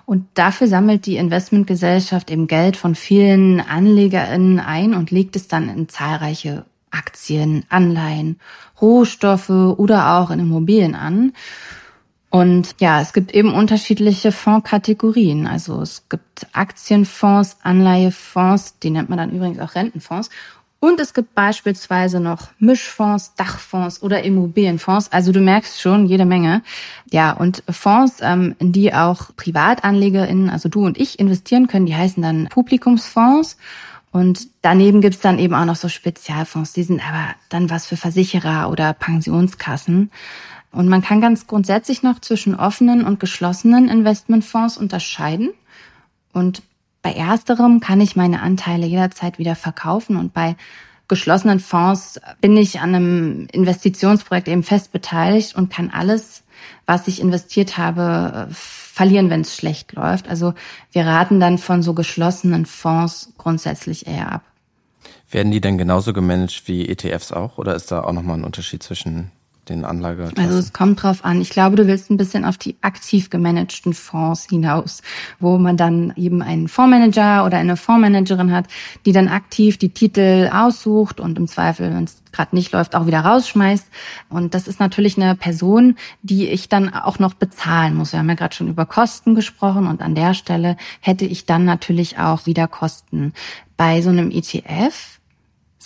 Und 0.06 0.26
dafür 0.34 0.66
sammelt 0.66 1.06
die 1.06 1.16
Investmentgesellschaft 1.16 2.30
eben 2.30 2.48
Geld 2.48 2.76
von 2.76 2.94
vielen 2.94 3.60
AnlegerInnen 3.60 4.58
ein 4.58 4.94
und 4.94 5.10
legt 5.10 5.36
es 5.36 5.46
dann 5.48 5.68
in 5.68 5.88
zahlreiche 5.88 6.64
Aktien, 6.90 7.64
Anleihen, 7.68 8.40
Rohstoffe 8.80 9.50
oder 9.50 10.18
auch 10.18 10.30
in 10.30 10.40
Immobilien 10.40 10.94
an. 10.94 11.32
Und 12.30 12.74
ja, 12.78 13.00
es 13.00 13.12
gibt 13.12 13.32
eben 13.32 13.54
unterschiedliche 13.54 14.32
Fondskategorien. 14.32 15.46
Also 15.46 15.80
es 15.80 16.08
gibt 16.08 16.46
Aktienfonds, 16.52 17.56
Anleihefonds, 17.62 18.78
die 18.80 18.90
nennt 18.90 19.08
man 19.08 19.18
dann 19.18 19.30
übrigens 19.30 19.60
auch 19.60 19.74
Rentenfonds. 19.74 20.28
Und 20.80 21.00
es 21.00 21.12
gibt 21.12 21.34
beispielsweise 21.34 22.20
noch 22.20 22.50
Mischfonds, 22.60 23.34
Dachfonds 23.34 24.00
oder 24.00 24.22
Immobilienfonds. 24.22 25.10
Also 25.10 25.32
du 25.32 25.40
merkst 25.40 25.80
schon 25.80 26.06
jede 26.06 26.24
Menge. 26.24 26.62
Ja, 27.10 27.32
und 27.32 27.64
Fonds, 27.68 28.18
ähm, 28.20 28.54
in 28.60 28.72
die 28.72 28.94
auch 28.94 29.34
PrivatanlegerInnen, 29.36 30.50
also 30.50 30.68
du 30.68 30.84
und 30.86 30.98
ich, 30.98 31.18
investieren 31.18 31.66
können, 31.66 31.86
die 31.86 31.96
heißen 31.96 32.22
dann 32.22 32.48
Publikumsfonds. 32.48 33.56
Und 34.12 34.48
daneben 34.62 35.00
gibt's 35.00 35.20
dann 35.20 35.38
eben 35.38 35.54
auch 35.54 35.64
noch 35.64 35.76
so 35.76 35.88
Spezialfonds. 35.88 36.74
Die 36.74 36.84
sind 36.84 37.06
aber 37.06 37.34
dann 37.48 37.70
was 37.70 37.86
für 37.86 37.96
Versicherer 37.96 38.70
oder 38.70 38.92
Pensionskassen. 38.92 40.10
Und 40.70 40.88
man 40.88 41.02
kann 41.02 41.20
ganz 41.20 41.46
grundsätzlich 41.46 42.02
noch 42.02 42.20
zwischen 42.20 42.54
offenen 42.54 43.04
und 43.04 43.20
geschlossenen 43.20 43.88
Investmentfonds 43.88 44.76
unterscheiden. 44.76 45.50
Und 46.32 46.62
bei 47.02 47.12
ersterem 47.12 47.80
kann 47.80 48.00
ich 48.00 48.16
meine 48.16 48.42
Anteile 48.42 48.86
jederzeit 48.86 49.38
wieder 49.38 49.56
verkaufen 49.56 50.16
und 50.16 50.34
bei 50.34 50.56
geschlossenen 51.06 51.58
Fonds 51.58 52.20
bin 52.40 52.56
ich 52.56 52.80
an 52.80 52.94
einem 52.94 53.46
Investitionsprojekt 53.50 54.48
eben 54.48 54.62
fest 54.62 54.92
beteiligt 54.92 55.56
und 55.56 55.70
kann 55.72 55.90
alles, 55.90 56.42
was 56.84 57.08
ich 57.08 57.20
investiert 57.20 57.78
habe, 57.78 58.48
verlieren, 58.52 59.30
wenn 59.30 59.40
es 59.40 59.56
schlecht 59.56 59.94
läuft. 59.94 60.28
Also 60.28 60.54
wir 60.92 61.06
raten 61.06 61.40
dann 61.40 61.56
von 61.56 61.82
so 61.82 61.94
geschlossenen 61.94 62.66
Fonds 62.66 63.32
grundsätzlich 63.38 64.06
eher 64.06 64.30
ab. 64.32 64.42
Werden 65.30 65.52
die 65.52 65.60
denn 65.60 65.78
genauso 65.78 66.12
gemanagt 66.12 66.64
wie 66.66 66.88
ETFs 66.88 67.32
auch 67.32 67.58
oder 67.58 67.74
ist 67.74 67.90
da 67.90 68.02
auch 68.02 68.12
nochmal 68.12 68.38
ein 68.38 68.44
Unterschied 68.44 68.82
zwischen 68.82 69.30
den 69.68 69.84
Anlage. 69.84 70.30
Also 70.36 70.58
es 70.58 70.72
kommt 70.72 71.02
drauf 71.02 71.24
an. 71.24 71.40
Ich 71.40 71.50
glaube, 71.50 71.76
du 71.76 71.86
willst 71.86 72.10
ein 72.10 72.16
bisschen 72.16 72.44
auf 72.44 72.56
die 72.56 72.76
aktiv 72.80 73.30
gemanagten 73.30 73.94
Fonds 73.94 74.46
hinaus, 74.48 75.02
wo 75.40 75.58
man 75.58 75.76
dann 75.76 76.12
eben 76.16 76.42
einen 76.42 76.68
Fondsmanager 76.68 77.44
oder 77.44 77.58
eine 77.58 77.76
Fondsmanagerin 77.76 78.52
hat, 78.52 78.66
die 79.06 79.12
dann 79.12 79.28
aktiv 79.28 79.78
die 79.78 79.90
Titel 79.90 80.50
aussucht 80.52 81.20
und 81.20 81.38
im 81.38 81.48
Zweifel, 81.48 81.94
wenn 81.94 82.04
es 82.04 82.22
gerade 82.32 82.54
nicht 82.54 82.72
läuft, 82.72 82.94
auch 82.94 83.06
wieder 83.06 83.20
rausschmeißt. 83.20 83.86
Und 84.28 84.54
das 84.54 84.68
ist 84.68 84.80
natürlich 84.80 85.16
eine 85.16 85.34
Person, 85.34 85.96
die 86.22 86.48
ich 86.48 86.68
dann 86.68 86.92
auch 86.92 87.18
noch 87.18 87.34
bezahlen 87.34 87.94
muss. 87.94 88.12
Wir 88.12 88.20
haben 88.20 88.28
ja 88.28 88.34
gerade 88.34 88.54
schon 88.54 88.68
über 88.68 88.86
Kosten 88.86 89.34
gesprochen 89.34 89.86
und 89.86 90.02
an 90.02 90.14
der 90.14 90.34
Stelle 90.34 90.76
hätte 91.00 91.24
ich 91.24 91.46
dann 91.46 91.64
natürlich 91.64 92.18
auch 92.18 92.46
wieder 92.46 92.68
Kosten. 92.68 93.32
Bei 93.76 94.02
so 94.02 94.10
einem 94.10 94.30
ETF 94.30 95.17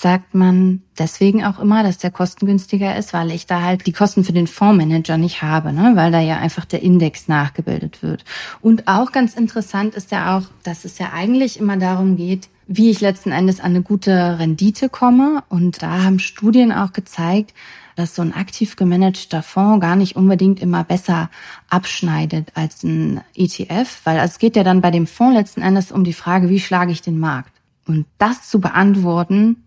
sagt 0.03 0.35
man 0.35 0.83
deswegen 0.99 1.45
auch 1.45 1.61
immer, 1.61 1.85
dass 1.85 1.99
der 1.99 2.11
kostengünstiger 2.11 2.97
ist, 2.97 3.12
weil 3.12 3.31
ich 3.31 3.47
da 3.47 3.62
halt 3.62 3.87
die 3.87 3.93
Kosten 3.93 4.25
für 4.25 4.33
den 4.33 4.49
Fondsmanager 4.49 5.17
nicht 5.17 5.43
habe, 5.43 5.73
ne? 5.73 5.93
weil 5.95 6.11
da 6.11 6.19
ja 6.19 6.38
einfach 6.38 6.65
der 6.65 6.83
Index 6.83 7.29
nachgebildet 7.29 8.03
wird. 8.03 8.25
Und 8.61 8.88
auch 8.88 9.12
ganz 9.12 9.35
interessant 9.35 9.95
ist 9.95 10.11
ja 10.11 10.37
auch, 10.37 10.43
dass 10.65 10.85
es 10.85 10.99
ja 10.99 11.12
eigentlich 11.15 11.61
immer 11.61 11.77
darum 11.77 12.17
geht, 12.17 12.49
wie 12.67 12.91
ich 12.91 13.01
letzten 13.01 13.31
Endes 13.31 13.61
an 13.61 13.73
eine 13.73 13.83
gute 13.83 14.41
Rendite 14.41 14.88
komme. 14.88 15.45
Und 15.49 15.83
da 15.83 16.03
haben 16.03 16.19
Studien 16.19 16.73
auch 16.73 16.93
gezeigt, 16.93 17.55
dass 17.95 18.17
so 18.17 18.23
ein 18.23 18.35
aktiv 18.35 18.75
gemanagter 18.75 19.43
Fonds 19.45 19.81
gar 19.81 19.95
nicht 19.95 20.17
unbedingt 20.17 20.61
immer 20.61 20.83
besser 20.83 21.31
abschneidet 21.71 22.49
als 22.55 22.83
ein 22.83 23.21
ETF, 23.37 24.01
weil 24.03 24.19
es 24.19 24.41
geht 24.41 24.57
ja 24.57 24.65
dann 24.65 24.81
bei 24.81 24.91
dem 24.91 25.07
Fonds 25.07 25.37
letzten 25.37 25.62
Endes 25.62 25.93
um 25.93 26.03
die 26.03 26.12
Frage, 26.12 26.49
wie 26.49 26.61
schlage 26.61 26.91
ich 26.91 27.03
den 27.03 27.21
Markt? 27.21 27.52
Und 27.87 28.07
das 28.18 28.49
zu 28.49 28.61
beantworten, 28.61 29.64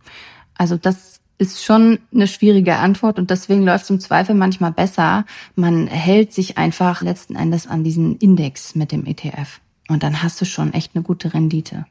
also 0.57 0.77
das 0.77 1.19
ist 1.37 1.63
schon 1.63 1.99
eine 2.13 2.27
schwierige 2.27 2.77
Antwort 2.77 3.19
und 3.19 3.29
deswegen 3.29 3.63
läuft 3.63 3.83
es 3.85 3.89
im 3.89 3.99
Zweifel 3.99 4.35
manchmal 4.35 4.71
besser. 4.71 5.25
Man 5.55 5.87
hält 5.87 6.33
sich 6.33 6.57
einfach 6.57 7.01
letzten 7.01 7.35
Endes 7.35 7.67
an 7.67 7.83
diesen 7.83 8.17
Index 8.17 8.75
mit 8.75 8.91
dem 8.91 9.05
ETF 9.05 9.59
und 9.89 10.03
dann 10.03 10.23
hast 10.23 10.39
du 10.39 10.45
schon 10.45 10.73
echt 10.73 10.95
eine 10.95 11.03
gute 11.03 11.33
Rendite. 11.33 11.85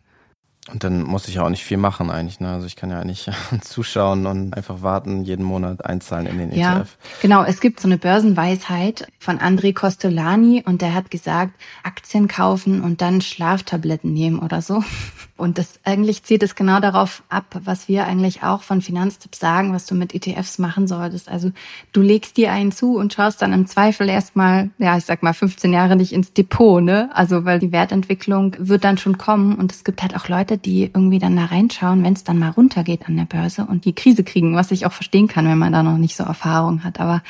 Und 0.71 0.83
dann 0.83 1.03
muss 1.03 1.29
ich 1.29 1.35
ja 1.35 1.43
auch 1.43 1.51
nicht 1.51 1.63
viel 1.63 1.77
machen 1.77 2.11
eigentlich. 2.11 2.41
Ne? 2.41 2.49
Also 2.49 2.67
ich 2.67 2.75
kann 2.75 2.91
ja 2.91 2.99
eigentlich 2.99 3.31
zuschauen 3.61 4.27
und 4.27 4.55
einfach 4.55 4.81
warten, 4.81 5.23
jeden 5.25 5.45
Monat 5.45 5.85
einzahlen 5.85 6.27
in 6.27 6.39
den 6.39 6.53
ETF. 6.53 6.59
Ja, 6.59 6.87
genau. 7.21 7.45
Es 7.45 7.61
gibt 7.61 7.81
so 7.81 7.89
eine 7.89 7.99
Börsenweisheit 7.99 9.07
von 9.19 9.39
André 9.41 9.75
Costolani 9.75 10.63
und 10.65 10.81
der 10.81 10.95
hat 10.95 11.11
gesagt, 11.11 11.53
Aktien 11.83 12.29
kaufen 12.29 12.81
und 12.81 13.03
dann 13.03 13.21
Schlaftabletten 13.21 14.13
nehmen 14.13 14.39
oder 14.39 14.63
so. 14.63 14.83
Und 15.37 15.59
das 15.59 15.81
eigentlich 15.83 16.23
zieht 16.23 16.45
es 16.45 16.55
genau 16.55 16.79
darauf 16.79 17.25
ab, 17.29 17.61
was 17.65 17.89
wir 17.89 18.07
eigentlich 18.07 18.45
auch 18.45 18.63
von 18.63 18.81
Finanztipps 18.83 19.41
sagen, 19.41 19.73
was 19.73 19.85
du 19.85 19.97
mit 19.97 20.15
ETFs 20.15 20.59
machen 20.59 20.87
solltest. 20.87 21.29
Also 21.29 21.51
du 21.91 22.03
legst 22.03 22.37
dir 22.37 22.53
einen 22.53 22.71
zu 22.71 22.97
und 22.97 23.13
schaust 23.13 23.43
dann 23.43 23.53
im 23.53 23.67
Zweifel 23.67 24.09
erstmal, 24.09 24.71
ja, 24.79 24.97
ich 24.97 25.05
sag 25.05 25.25
mal 25.25 25.35
15 25.35 25.73
Jahre 25.73 25.97
nicht 25.97 26.13
ins 26.13 26.33
Depot, 26.33 26.81
ne? 26.81 27.11
Also 27.15 27.45
weil 27.45 27.59
die 27.59 27.73
Wertentwicklung 27.73 28.55
wird 28.61 28.85
dann 28.85 28.97
schon 28.97 29.19
kommen 29.19 29.57
und 29.57 29.73
es 29.73 29.83
gibt 29.83 30.03
halt 30.03 30.15
auch 30.15 30.29
Leute, 30.29 30.54
die 30.57 30.85
irgendwie 30.85 31.19
dann 31.19 31.37
da 31.37 31.47
reinschauen, 31.47 32.03
wenn 32.05 32.13
es 32.13 32.25
dann 32.25 32.39
mal 32.39 32.51
runtergeht 32.51 33.07
an 33.07 33.17
der 33.17 33.25
Börse 33.25 33.67
und 33.67 33.85
die 33.85 33.95
Krise 33.95 34.25
kriegen, 34.25 34.57
was 34.57 34.71
ich 34.71 34.87
auch 34.87 34.93
verstehen 34.93 35.29
kann, 35.29 35.47
wenn 35.47 35.59
man 35.59 35.73
da 35.73 35.83
noch 35.83 35.99
nicht 35.99 36.17
so 36.17 36.25
Erfahrung 36.25 36.85
hat. 36.85 37.01
Aber 37.01 37.23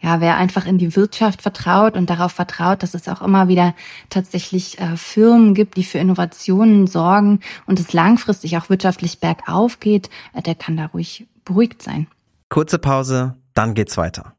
ja, 0.00 0.20
wer 0.20 0.36
einfach 0.36 0.66
in 0.66 0.78
die 0.78 0.96
Wirtschaft 0.96 1.42
vertraut 1.42 1.96
und 1.96 2.08
darauf 2.08 2.32
vertraut, 2.32 2.82
dass 2.82 2.94
es 2.94 3.08
auch 3.08 3.22
immer 3.22 3.48
wieder 3.48 3.74
tatsächlich 4.08 4.78
äh, 4.78 4.96
Firmen 4.96 5.54
gibt, 5.54 5.76
die 5.76 5.84
für 5.84 5.98
Innovationen 5.98 6.86
sorgen 6.86 7.40
und 7.66 7.78
es 7.78 7.92
langfristig 7.92 8.56
auch 8.56 8.70
wirtschaftlich 8.70 9.20
bergauf 9.20 9.80
geht, 9.80 10.10
äh, 10.32 10.42
der 10.42 10.54
kann 10.54 10.76
da 10.76 10.86
ruhig 10.86 11.26
beruhigt 11.44 11.82
sein. 11.82 12.06
Kurze 12.48 12.78
Pause, 12.78 13.36
dann 13.54 13.74
geht's 13.74 13.96
weiter. 13.96 14.34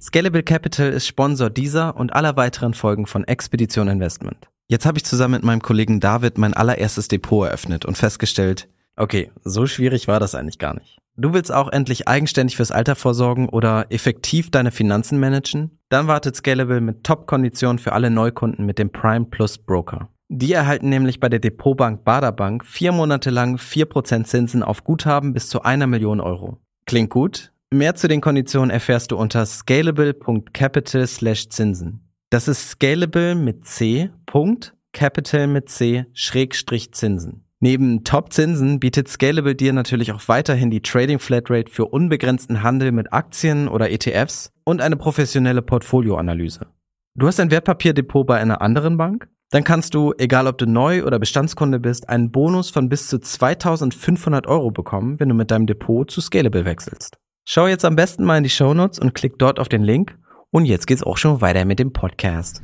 Scalable 0.00 0.42
Capital 0.42 0.90
ist 0.90 1.06
Sponsor 1.06 1.48
dieser 1.48 1.96
und 1.96 2.12
aller 2.12 2.36
weiteren 2.36 2.74
Folgen 2.74 3.06
von 3.06 3.22
Expedition 3.24 3.86
Investment. 3.86 4.51
Jetzt 4.72 4.86
habe 4.86 4.96
ich 4.96 5.04
zusammen 5.04 5.34
mit 5.34 5.44
meinem 5.44 5.60
Kollegen 5.60 6.00
David 6.00 6.38
mein 6.38 6.54
allererstes 6.54 7.06
Depot 7.06 7.46
eröffnet 7.46 7.84
und 7.84 7.98
festgestellt, 7.98 8.70
okay, 8.96 9.30
so 9.44 9.66
schwierig 9.66 10.08
war 10.08 10.18
das 10.18 10.34
eigentlich 10.34 10.58
gar 10.58 10.72
nicht. 10.72 10.96
Du 11.14 11.34
willst 11.34 11.52
auch 11.52 11.68
endlich 11.70 12.08
eigenständig 12.08 12.56
fürs 12.56 12.70
Alter 12.70 12.96
vorsorgen 12.96 13.50
oder 13.50 13.84
effektiv 13.90 14.50
deine 14.50 14.70
Finanzen 14.70 15.20
managen? 15.20 15.78
Dann 15.90 16.06
wartet 16.06 16.36
Scalable 16.36 16.80
mit 16.80 17.04
Top-Konditionen 17.04 17.78
für 17.78 17.92
alle 17.92 18.08
Neukunden 18.08 18.64
mit 18.64 18.78
dem 18.78 18.90
Prime 18.90 19.26
Plus 19.26 19.58
Broker. 19.58 20.08
Die 20.30 20.54
erhalten 20.54 20.88
nämlich 20.88 21.20
bei 21.20 21.28
der 21.28 21.40
Depotbank 21.40 22.02
Baderbank 22.02 22.64
vier 22.64 22.92
Monate 22.92 23.28
lang 23.28 23.58
vier 23.58 23.84
Prozent 23.84 24.26
Zinsen 24.26 24.62
auf 24.62 24.84
Guthaben 24.84 25.34
bis 25.34 25.50
zu 25.50 25.60
einer 25.60 25.86
Million 25.86 26.18
Euro. 26.18 26.56
Klingt 26.86 27.10
gut? 27.10 27.52
Mehr 27.68 27.94
zu 27.94 28.08
den 28.08 28.22
Konditionen 28.22 28.70
erfährst 28.70 29.10
du 29.10 29.18
unter 29.18 29.44
scalable.capital 29.44 31.06
slash 31.06 31.50
Zinsen. 31.50 32.08
Das 32.32 32.48
ist 32.48 32.70
scalable 32.70 33.34
mit 33.34 33.66
C, 33.66 34.08
Punkt, 34.24 34.74
Capital 34.94 35.46
mit 35.48 35.68
C, 35.68 36.06
Schrägstrich 36.14 36.94
Zinsen. 36.94 37.44
Neben 37.60 38.04
Top-Zinsen 38.04 38.80
bietet 38.80 39.08
Scalable 39.08 39.54
dir 39.54 39.74
natürlich 39.74 40.12
auch 40.12 40.28
weiterhin 40.28 40.70
die 40.70 40.80
Trading 40.80 41.18
Flatrate 41.18 41.70
für 41.70 41.84
unbegrenzten 41.84 42.62
Handel 42.62 42.90
mit 42.90 43.12
Aktien 43.12 43.68
oder 43.68 43.90
ETFs 43.90 44.50
und 44.64 44.80
eine 44.80 44.96
professionelle 44.96 45.60
Portfolioanalyse. 45.60 46.68
Du 47.14 47.26
hast 47.26 47.38
ein 47.38 47.50
Wertpapierdepot 47.50 48.26
bei 48.26 48.38
einer 48.38 48.62
anderen 48.62 48.96
Bank? 48.96 49.28
Dann 49.50 49.62
kannst 49.62 49.92
du, 49.92 50.14
egal 50.16 50.46
ob 50.46 50.56
du 50.56 50.64
neu 50.64 51.04
oder 51.04 51.18
Bestandskunde 51.18 51.80
bist, 51.80 52.08
einen 52.08 52.30
Bonus 52.30 52.70
von 52.70 52.88
bis 52.88 53.08
zu 53.08 53.18
2500 53.18 54.46
Euro 54.46 54.70
bekommen, 54.70 55.20
wenn 55.20 55.28
du 55.28 55.34
mit 55.34 55.50
deinem 55.50 55.66
Depot 55.66 56.10
zu 56.10 56.22
Scalable 56.22 56.64
wechselst. 56.64 57.18
Schau 57.44 57.66
jetzt 57.66 57.84
am 57.84 57.96
besten 57.96 58.24
mal 58.24 58.38
in 58.38 58.44
die 58.44 58.50
Shownotes 58.50 58.98
und 58.98 59.14
klick 59.14 59.38
dort 59.38 59.58
auf 59.58 59.68
den 59.68 59.82
Link. 59.82 60.16
Und 60.52 60.66
jetzt 60.66 60.86
geht's 60.86 61.02
auch 61.02 61.16
schon 61.16 61.40
weiter 61.40 61.64
mit 61.64 61.78
dem 61.78 61.94
Podcast. 61.94 62.62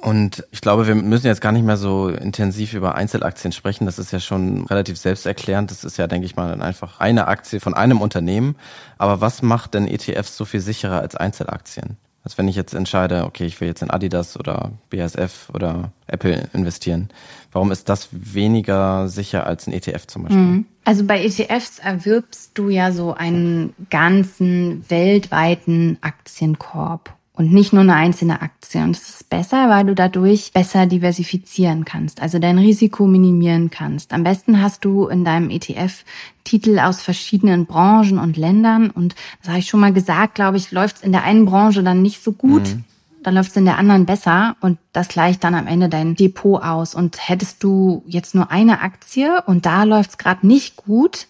Und 0.00 0.44
ich 0.50 0.60
glaube, 0.60 0.88
wir 0.88 0.96
müssen 0.96 1.28
jetzt 1.28 1.40
gar 1.40 1.52
nicht 1.52 1.64
mehr 1.64 1.76
so 1.76 2.08
intensiv 2.08 2.74
über 2.74 2.96
Einzelaktien 2.96 3.52
sprechen. 3.52 3.86
Das 3.86 4.00
ist 4.00 4.10
ja 4.10 4.18
schon 4.18 4.66
relativ 4.66 4.98
selbsterklärend. 4.98 5.70
Das 5.70 5.84
ist 5.84 5.96
ja, 5.96 6.08
denke 6.08 6.26
ich 6.26 6.34
mal, 6.34 6.60
einfach 6.60 6.98
eine 6.98 7.28
Aktie 7.28 7.60
von 7.60 7.72
einem 7.72 8.00
Unternehmen. 8.00 8.56
Aber 8.98 9.20
was 9.20 9.42
macht 9.42 9.74
denn 9.74 9.86
ETFs 9.86 10.36
so 10.36 10.44
viel 10.44 10.58
sicherer 10.58 10.98
als 10.98 11.14
Einzelaktien? 11.14 11.98
Also 12.24 12.38
wenn 12.38 12.46
ich 12.46 12.54
jetzt 12.54 12.72
entscheide, 12.72 13.24
okay, 13.24 13.44
ich 13.46 13.60
will 13.60 13.68
jetzt 13.68 13.82
in 13.82 13.90
Adidas 13.90 14.38
oder 14.38 14.72
BASF 14.90 15.50
oder 15.52 15.92
Apple 16.06 16.48
investieren, 16.52 17.08
warum 17.50 17.72
ist 17.72 17.88
das 17.88 18.08
weniger 18.12 19.08
sicher 19.08 19.46
als 19.46 19.66
ein 19.66 19.72
ETF 19.72 20.06
zum 20.06 20.22
Beispiel? 20.22 20.40
Mhm. 20.40 20.66
Also 20.84 21.04
bei 21.04 21.24
ETFs 21.24 21.78
erwirbst 21.78 22.52
du 22.54 22.68
ja 22.68 22.92
so 22.92 23.14
einen 23.14 23.74
ganzen 23.90 24.88
weltweiten 24.88 25.98
Aktienkorb 26.00 27.14
und 27.34 27.52
nicht 27.52 27.72
nur 27.72 27.82
eine 27.82 27.94
einzelne 27.94 28.42
Aktie. 28.42 28.82
Und 28.82 28.94
das 28.94 29.08
ist 29.08 29.30
besser, 29.30 29.70
weil 29.70 29.86
du 29.86 29.94
dadurch 29.94 30.52
besser 30.52 30.86
diversifizieren 30.86 31.84
kannst, 31.84 32.20
also 32.20 32.38
dein 32.38 32.58
Risiko 32.58 33.06
minimieren 33.06 33.70
kannst. 33.70 34.12
Am 34.12 34.22
besten 34.22 34.60
hast 34.60 34.84
du 34.84 35.06
in 35.06 35.24
deinem 35.24 35.48
ETF 35.48 36.04
Titel 36.44 36.78
aus 36.78 37.00
verschiedenen 37.00 37.66
Branchen 37.66 38.18
und 38.18 38.36
Ländern. 38.36 38.90
Und 38.90 39.14
das 39.40 39.48
habe 39.48 39.60
ich 39.60 39.68
schon 39.68 39.80
mal 39.80 39.92
gesagt, 39.92 40.34
glaube 40.34 40.58
ich, 40.58 40.72
läuft 40.72 40.96
es 40.96 41.02
in 41.02 41.12
der 41.12 41.24
einen 41.24 41.46
Branche 41.46 41.82
dann 41.82 42.02
nicht 42.02 42.22
so 42.22 42.32
gut. 42.32 42.62
Mhm. 42.62 42.84
Dann 43.22 43.34
läuft 43.34 43.50
es 43.50 43.56
in 43.56 43.64
der 43.64 43.78
anderen 43.78 44.04
besser 44.04 44.56
und 44.60 44.78
das 44.92 45.06
gleicht 45.06 45.44
dann 45.44 45.54
am 45.54 45.68
Ende 45.68 45.88
dein 45.88 46.16
Depot 46.16 46.60
aus. 46.60 46.94
Und 46.94 47.28
hättest 47.28 47.62
du 47.62 48.02
jetzt 48.06 48.34
nur 48.34 48.50
eine 48.50 48.80
Aktie 48.80 49.42
und 49.46 49.64
da 49.64 49.84
läuft 49.84 50.10
es 50.10 50.18
gerade 50.18 50.46
nicht 50.46 50.76
gut, 50.76 51.28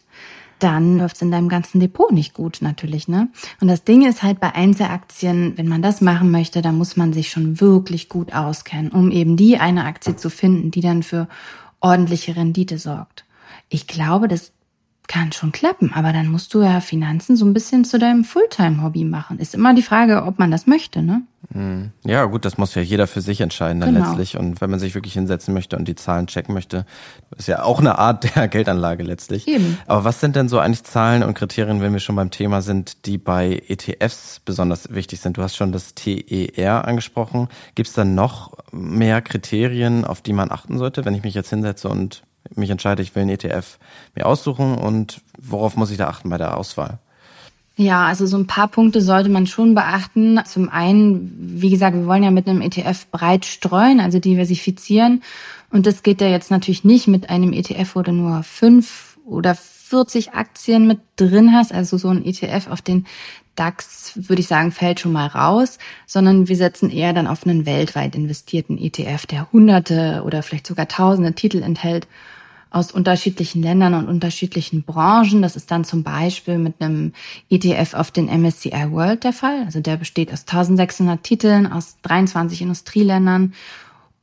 dann 0.63 0.99
läuft 0.99 1.17
es 1.17 1.23
in 1.23 1.31
deinem 1.31 1.49
ganzen 1.49 1.81
Depot 1.81 2.13
nicht 2.13 2.35
gut 2.35 2.59
natürlich. 2.61 3.09
Ne? 3.09 3.29
Und 3.61 3.69
das 3.69 3.85
Ding 3.85 4.07
ist 4.07 4.23
halt 4.23 4.41
bei 4.41 4.55
Einzelaktien, 4.55 5.57
wenn 5.57 5.69
man 5.69 5.83
das 5.83 6.01
machen 6.01 6.31
möchte, 6.31 6.63
dann 6.63 6.79
muss 6.79 6.97
man 6.97 7.13
sich 7.13 7.31
schon 7.31 7.61
wirklich 7.61 8.09
gut 8.09 8.33
auskennen, 8.33 8.91
um 8.93 9.11
eben 9.11 9.37
die 9.37 9.59
eine 9.59 9.85
Aktie 9.85 10.17
zu 10.17 10.31
finden, 10.31 10.71
die 10.71 10.81
dann 10.81 11.03
für 11.03 11.29
ordentliche 11.81 12.37
Rendite 12.37 12.79
sorgt. 12.79 13.25
Ich 13.69 13.87
glaube, 13.87 14.29
das 14.29 14.53
kann 15.09 15.33
schon 15.33 15.53
klappen, 15.53 15.93
aber 15.93 16.13
dann 16.13 16.29
musst 16.29 16.55
du 16.55 16.63
ja 16.63 16.81
Finanzen 16.81 17.37
so 17.37 17.45
ein 17.45 17.53
bisschen 17.53 17.85
zu 17.85 17.99
deinem 17.99 18.25
Fulltime-Hobby 18.25 19.05
machen. 19.05 19.39
Ist 19.39 19.55
immer 19.55 19.75
die 19.75 19.83
Frage, 19.83 20.25
ob 20.25 20.39
man 20.39 20.51
das 20.51 20.67
möchte, 20.67 21.03
ne? 21.03 21.23
Hm. 21.53 21.91
Ja, 22.05 22.25
gut, 22.27 22.45
das 22.45 22.57
muss 22.57 22.75
ja 22.75 22.83
jeder 22.83 23.07
für 23.07 23.21
sich 23.21 23.41
entscheiden 23.41 23.81
dann 23.81 23.95
genau. 23.95 24.07
letztlich. 24.07 24.39
Und 24.39 24.61
wenn 24.61 24.71
man 24.71 24.79
sich 24.79 24.95
wirklich 24.95 25.15
hinsetzen 25.15 25.53
möchte 25.53 25.77
und 25.77 25.87
die 25.87 25.97
Zahlen 25.97 26.29
checken 26.29 26.55
möchte, 26.55 26.87
ist 27.37 27.49
ja 27.49 27.63
auch 27.63 27.81
eine 27.81 27.99
Art 27.99 28.35
der 28.35 28.49
Geldanlage 28.49 29.03
letztlich. 29.03 29.49
Eben. 29.49 29.77
Aber 29.87 30.05
was 30.05 30.21
sind 30.21 30.37
denn 30.37 30.49
so 30.49 30.61
eigentlich 30.61 30.85
Zahlen 30.85 31.23
und 31.23 31.35
Kriterien, 31.35 31.81
wenn 31.81 31.93
wir 31.93 32.01
schon 32.01 32.17
beim 32.17 32.31
Thema 32.31 32.63
sind, 32.63 33.07
die 33.07 33.19
bei 33.19 33.61
ETFs 33.67 34.41
besonders 34.45 34.95
wichtig 34.95 35.21
sind? 35.21 35.37
Du 35.37 35.43
hast 35.43 35.57
schon 35.57 35.73
das 35.73 35.95
TER 35.95 36.87
angesprochen. 36.87 37.49
Gibt 37.75 37.89
es 37.89 37.95
da 37.95 38.05
noch 38.05 38.57
mehr 38.71 39.21
Kriterien, 39.21 40.05
auf 40.05 40.23
die 40.23 40.33
man 40.33 40.51
achten 40.51 40.79
sollte, 40.79 41.05
wenn 41.05 41.15
ich 41.15 41.25
mich 41.25 41.35
jetzt 41.35 41.51
hinsetze 41.51 41.89
und 41.89 42.23
mich 42.55 42.71
entscheide, 42.71 43.03
ich 43.03 43.15
will 43.15 43.23
einen 43.23 43.31
ETF 43.31 43.79
mir 44.15 44.27
aussuchen 44.27 44.77
und 44.77 45.21
worauf 45.39 45.77
muss 45.77 45.91
ich 45.91 45.99
da 45.99 46.09
achten 46.09 46.29
bei 46.31 46.39
der 46.39 46.57
Auswahl? 46.57 46.99
Ja, 47.77 48.07
also 48.07 48.27
so 48.27 48.37
ein 48.37 48.47
paar 48.47 48.69
Punkte 48.69 49.01
sollte 49.01 49.31
man 49.31 49.47
schon 49.47 49.75
beachten. 49.75 50.39
Zum 50.45 50.69
einen, 50.69 51.33
wie 51.39 51.71
gesagt, 51.71 51.97
wir 51.97 52.07
wollen 52.07 52.23
ja 52.23 52.31
mit 52.31 52.47
einem 52.47 52.61
ETF 52.61 53.07
breit 53.11 53.47
streuen, 53.47 53.99
also 53.99 54.19
diversifizieren. 54.19 55.23
Und 55.71 55.87
das 55.87 56.03
geht 56.03 56.21
ja 56.21 56.29
jetzt 56.29 56.51
natürlich 56.51 56.85
nicht 56.85 57.09
mit 57.09 57.31
einem 57.31 57.53
ETF, 57.55 57.95
wo 57.97 58.03
du 58.03 58.13
nur 58.13 58.43
fünf 58.43 59.17
oder 59.25 59.55
40 59.55 60.35
Aktien 60.35 60.87
mit 60.87 61.01
drin 61.17 61.53
hast. 61.55 61.73
Also 61.73 61.97
so 61.97 62.09
ein 62.09 62.25
ETF 62.25 62.69
auf 62.69 62.83
den 62.83 63.07
DAX, 63.57 64.13
würde 64.17 64.41
ich 64.41 64.49
sagen, 64.49 64.71
fällt 64.71 65.01
schon 65.01 65.13
mal 65.13 65.27
raus, 65.27 65.79
sondern 66.07 66.49
wir 66.49 66.57
setzen 66.57 66.91
eher 66.91 67.13
dann 67.15 67.27
auf 67.27 67.45
einen 67.45 67.65
weltweit 67.67 68.15
investierten 68.15 68.79
ETF, 68.79 69.27
der 69.27 69.51
hunderte 69.53 70.23
oder 70.25 70.43
vielleicht 70.43 70.67
sogar 70.67 70.89
tausende 70.89 71.35
Titel 71.35 71.63
enthält 71.63 72.07
aus 72.73 72.93
unterschiedlichen 72.93 73.63
Ländern 73.63 73.95
und 73.95 74.09
unterschiedlichen 74.09 74.83
Branchen. 74.83 75.43
Das 75.43 75.57
ist 75.57 75.71
dann 75.71 75.85
zum 75.85 76.03
Beispiel 76.03 76.59
mit 76.59 76.81
einem 76.81 77.13
ETF 77.51 77.95
auf 77.95 78.11
den 78.11 78.27
MSCI 78.27 78.91
World 78.91 79.25
der 79.25 79.33
Fall. 79.33 79.63
Also 79.65 79.81
der 79.81 79.97
besteht 79.97 80.33
aus 80.33 80.41
1600 80.41 81.23
Titeln 81.23 81.71
aus 81.71 81.97
23 82.03 82.63
Industrieländern. 82.63 83.55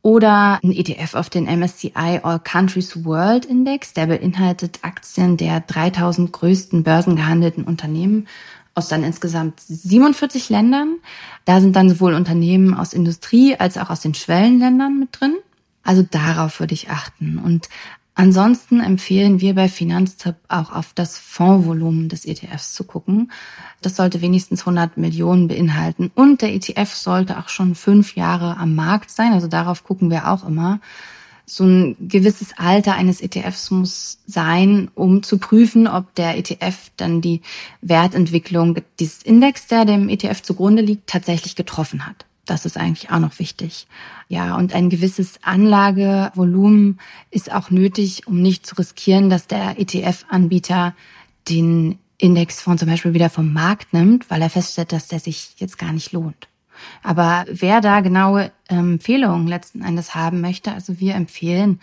Oder 0.01 0.59
ein 0.63 0.71
ETF 0.71 1.15
auf 1.15 1.29
den 1.29 1.43
MSCI 1.45 2.21
All 2.23 2.39
Countries 2.39 3.03
World 3.03 3.45
Index. 3.45 3.93
Der 3.93 4.07
beinhaltet 4.07 4.79
Aktien 4.81 5.35
der 5.35 5.59
3000 5.59 6.31
größten 6.31 6.83
börsengehandelten 6.83 7.65
Unternehmen 7.65 8.27
aus 8.75 8.87
dann 8.87 9.03
insgesamt 9.03 9.59
47 9.59 10.49
Ländern. 10.49 10.95
Da 11.43 11.59
sind 11.59 11.75
dann 11.75 11.89
sowohl 11.89 12.13
Unternehmen 12.13 12.73
aus 12.73 12.93
Industrie 12.93 13.55
als 13.57 13.77
auch 13.77 13.89
aus 13.89 13.99
den 13.99 14.13
Schwellenländern 14.13 14.97
mit 14.97 15.19
drin. 15.19 15.35
Also 15.83 16.01
darauf 16.03 16.59
würde 16.59 16.73
ich 16.73 16.89
achten. 16.89 17.37
Und 17.37 17.67
Ansonsten 18.19 18.81
empfehlen 18.81 19.39
wir 19.39 19.55
bei 19.55 19.69
Finanztipp 19.69 20.35
auch 20.49 20.73
auf 20.73 20.91
das 20.93 21.17
Fondsvolumen 21.17 22.09
des 22.09 22.25
ETFs 22.25 22.73
zu 22.73 22.83
gucken. 22.83 23.31
Das 23.81 23.95
sollte 23.95 24.19
wenigstens 24.19 24.63
100 24.63 24.97
Millionen 24.97 25.47
beinhalten 25.47 26.11
und 26.15 26.41
der 26.41 26.53
ETF 26.53 26.93
sollte 26.93 27.39
auch 27.39 27.47
schon 27.47 27.75
fünf 27.75 28.17
Jahre 28.17 28.57
am 28.57 28.75
Markt 28.75 29.09
sein. 29.09 29.31
Also 29.31 29.47
darauf 29.47 29.85
gucken 29.85 30.11
wir 30.11 30.27
auch 30.27 30.45
immer. 30.45 30.81
So 31.45 31.63
ein 31.63 31.95
gewisses 32.09 32.57
Alter 32.57 32.95
eines 32.95 33.21
ETFs 33.21 33.71
muss 33.71 34.17
sein, 34.27 34.91
um 34.95 35.23
zu 35.23 35.37
prüfen, 35.37 35.87
ob 35.87 36.13
der 36.15 36.37
ETF 36.37 36.91
dann 36.97 37.21
die 37.21 37.39
Wertentwicklung 37.79 38.79
dieses 38.99 39.23
Index, 39.23 39.67
der 39.67 39.85
dem 39.85 40.09
ETF 40.09 40.41
zugrunde 40.41 40.81
liegt, 40.81 41.07
tatsächlich 41.07 41.55
getroffen 41.55 42.05
hat. 42.05 42.25
Das 42.49 42.65
ist 42.65 42.77
eigentlich 42.77 43.11
auch 43.11 43.19
noch 43.19 43.37
wichtig. 43.39 43.87
Ja, 44.27 44.55
und 44.55 44.73
ein 44.73 44.89
gewisses 44.89 45.39
Anlagevolumen 45.43 46.99
ist 47.29 47.51
auch 47.51 47.69
nötig, 47.69 48.27
um 48.27 48.41
nicht 48.41 48.65
zu 48.65 48.75
riskieren, 48.75 49.29
dass 49.29 49.47
der 49.47 49.79
ETF-Anbieter 49.79 50.95
den 51.47 51.99
Indexfonds 52.17 52.79
zum 52.79 52.89
Beispiel 52.89 53.13
wieder 53.13 53.29
vom 53.29 53.53
Markt 53.53 53.93
nimmt, 53.93 54.29
weil 54.29 54.41
er 54.41 54.49
feststellt, 54.49 54.91
dass 54.91 55.07
der 55.07 55.19
sich 55.19 55.55
jetzt 55.57 55.77
gar 55.77 55.93
nicht 55.93 56.11
lohnt. 56.11 56.47
Aber 57.03 57.45
wer 57.51 57.81
da 57.81 58.01
genaue 58.01 58.51
Empfehlungen 58.67 59.47
letzten 59.47 59.83
Endes 59.83 60.15
haben 60.15 60.41
möchte, 60.41 60.71
also 60.71 60.99
wir 60.99 61.15
empfehlen 61.15 61.79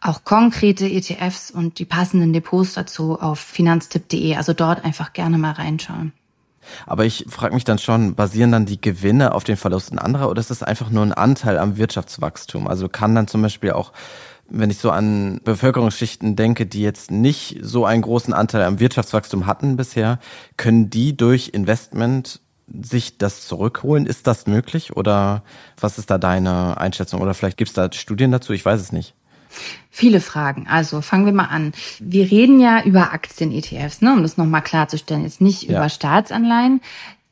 auch 0.00 0.24
konkrete 0.24 0.88
ETFs 0.88 1.50
und 1.50 1.78
die 1.78 1.84
passenden 1.84 2.32
Depots 2.32 2.74
dazu 2.74 3.20
auf 3.20 3.38
finanztipp.de, 3.38 4.36
also 4.36 4.52
dort 4.52 4.84
einfach 4.84 5.12
gerne 5.12 5.38
mal 5.38 5.52
reinschauen. 5.52 6.12
Aber 6.86 7.04
ich 7.04 7.26
frage 7.28 7.54
mich 7.54 7.64
dann 7.64 7.78
schon, 7.78 8.14
basieren 8.14 8.52
dann 8.52 8.66
die 8.66 8.80
Gewinne 8.80 9.34
auf 9.34 9.44
den 9.44 9.56
Verlusten 9.56 9.98
anderer 9.98 10.30
oder 10.30 10.40
ist 10.40 10.50
das 10.50 10.62
einfach 10.62 10.90
nur 10.90 11.02
ein 11.02 11.12
Anteil 11.12 11.58
am 11.58 11.76
Wirtschaftswachstum? 11.76 12.66
Also 12.66 12.88
kann 12.88 13.14
dann 13.14 13.28
zum 13.28 13.42
Beispiel 13.42 13.72
auch, 13.72 13.92
wenn 14.48 14.70
ich 14.70 14.78
so 14.78 14.90
an 14.90 15.40
Bevölkerungsschichten 15.44 16.36
denke, 16.36 16.66
die 16.66 16.82
jetzt 16.82 17.10
nicht 17.10 17.58
so 17.62 17.84
einen 17.84 18.02
großen 18.02 18.34
Anteil 18.34 18.62
am 18.62 18.80
Wirtschaftswachstum 18.80 19.46
hatten 19.46 19.76
bisher, 19.76 20.18
können 20.56 20.90
die 20.90 21.16
durch 21.16 21.50
Investment 21.52 22.40
sich 22.82 23.18
das 23.18 23.46
zurückholen? 23.46 24.06
Ist 24.06 24.26
das 24.26 24.46
möglich 24.46 24.96
oder 24.96 25.42
was 25.80 25.98
ist 25.98 26.10
da 26.10 26.18
deine 26.18 26.78
Einschätzung? 26.78 27.20
Oder 27.20 27.34
vielleicht 27.34 27.56
gibt 27.56 27.68
es 27.68 27.74
da 27.74 27.92
Studien 27.92 28.30
dazu? 28.30 28.52
Ich 28.52 28.64
weiß 28.64 28.80
es 28.80 28.92
nicht. 28.92 29.14
Viele 29.90 30.20
Fragen. 30.20 30.66
Also 30.68 31.00
fangen 31.00 31.26
wir 31.26 31.32
mal 31.32 31.44
an. 31.44 31.72
Wir 31.98 32.30
reden 32.30 32.60
ja 32.60 32.82
über 32.82 33.12
Aktien-ETFs, 33.12 34.02
ne, 34.02 34.12
um 34.12 34.22
das 34.22 34.36
nochmal 34.36 34.62
klarzustellen, 34.62 35.24
jetzt 35.24 35.40
nicht 35.40 35.64
ja. 35.64 35.78
über 35.78 35.88
Staatsanleihen. 35.88 36.80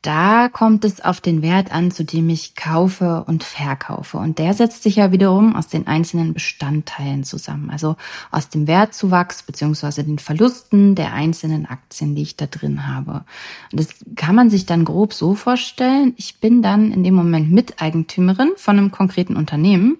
Da 0.01 0.47
kommt 0.47 0.85
es 0.85 1.01
auf 1.01 1.19
den 1.19 1.41
Wert 1.41 1.73
an, 1.73 1.91
zu 1.91 2.05
dem 2.05 2.29
ich 2.29 2.55
kaufe 2.55 3.25
und 3.27 3.43
verkaufe. 3.43 4.17
Und 4.17 4.39
der 4.39 4.53
setzt 4.53 4.83
sich 4.83 4.95
ja 4.95 5.11
wiederum 5.11 5.57
aus 5.57 5.67
den 5.67 5.87
einzelnen 5.87 6.33
Bestandteilen 6.33 7.25
zusammen. 7.25 7.69
Also 7.69 7.97
aus 8.31 8.47
dem 8.47 8.65
Wertzuwachs 8.65 9.43
beziehungsweise 9.43 10.05
den 10.05 10.17
Verlusten 10.17 10.95
der 10.95 11.11
einzelnen 11.11 11.65
Aktien, 11.65 12.15
die 12.15 12.21
ich 12.21 12.37
da 12.37 12.45
drin 12.45 12.87
habe. 12.87 13.25
Und 13.73 13.79
das 13.81 13.89
kann 14.15 14.35
man 14.35 14.49
sich 14.49 14.65
dann 14.65 14.85
grob 14.85 15.13
so 15.13 15.35
vorstellen. 15.35 16.13
Ich 16.15 16.39
bin 16.39 16.61
dann 16.61 16.93
in 16.93 17.03
dem 17.03 17.13
Moment 17.13 17.51
Miteigentümerin 17.51 18.51
von 18.55 18.77
einem 18.77 18.91
konkreten 18.91 19.35
Unternehmen. 19.35 19.97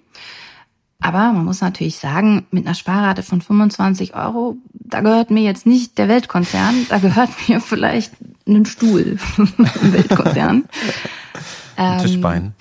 Aber 1.00 1.32
man 1.32 1.44
muss 1.44 1.60
natürlich 1.60 1.96
sagen, 1.96 2.46
mit 2.50 2.66
einer 2.66 2.74
Sparrate 2.74 3.22
von 3.22 3.40
25 3.40 4.14
Euro, 4.14 4.56
da 4.72 5.00
gehört 5.00 5.30
mir 5.30 5.42
jetzt 5.42 5.66
nicht 5.66 5.96
der 5.98 6.08
Weltkonzern, 6.08 6.86
da 6.88 6.98
gehört 6.98 7.30
mir 7.48 7.60
vielleicht 7.60 8.12
ein 8.46 8.66
Stuhl 8.66 9.18
im 9.38 9.92
Weltkonzern. 9.92 10.64
Ein 11.76 11.98
Tischbein. 12.02 12.42
Ähm, 12.42 12.52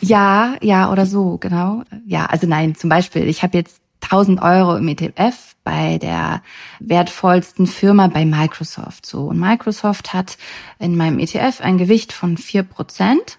ja, 0.00 0.54
ja, 0.62 0.90
oder 0.90 1.04
so, 1.04 1.36
genau. 1.36 1.82
Ja, 2.06 2.24
also 2.26 2.46
nein, 2.46 2.74
zum 2.74 2.88
Beispiel, 2.88 3.28
ich 3.28 3.42
habe 3.42 3.58
jetzt 3.58 3.82
1000 4.00 4.40
Euro 4.40 4.76
im 4.76 4.88
ETF 4.88 5.54
bei 5.64 5.98
der 5.98 6.42
wertvollsten 6.80 7.66
Firma 7.66 8.08
bei 8.08 8.24
Microsoft. 8.24 9.06
So, 9.06 9.26
und 9.26 9.38
Microsoft 9.38 10.12
hat 10.12 10.38
in 10.78 10.96
meinem 10.96 11.18
ETF 11.18 11.60
ein 11.60 11.78
Gewicht 11.78 12.12
von 12.12 12.36
vier 12.36 12.62
Prozent. 12.62 13.38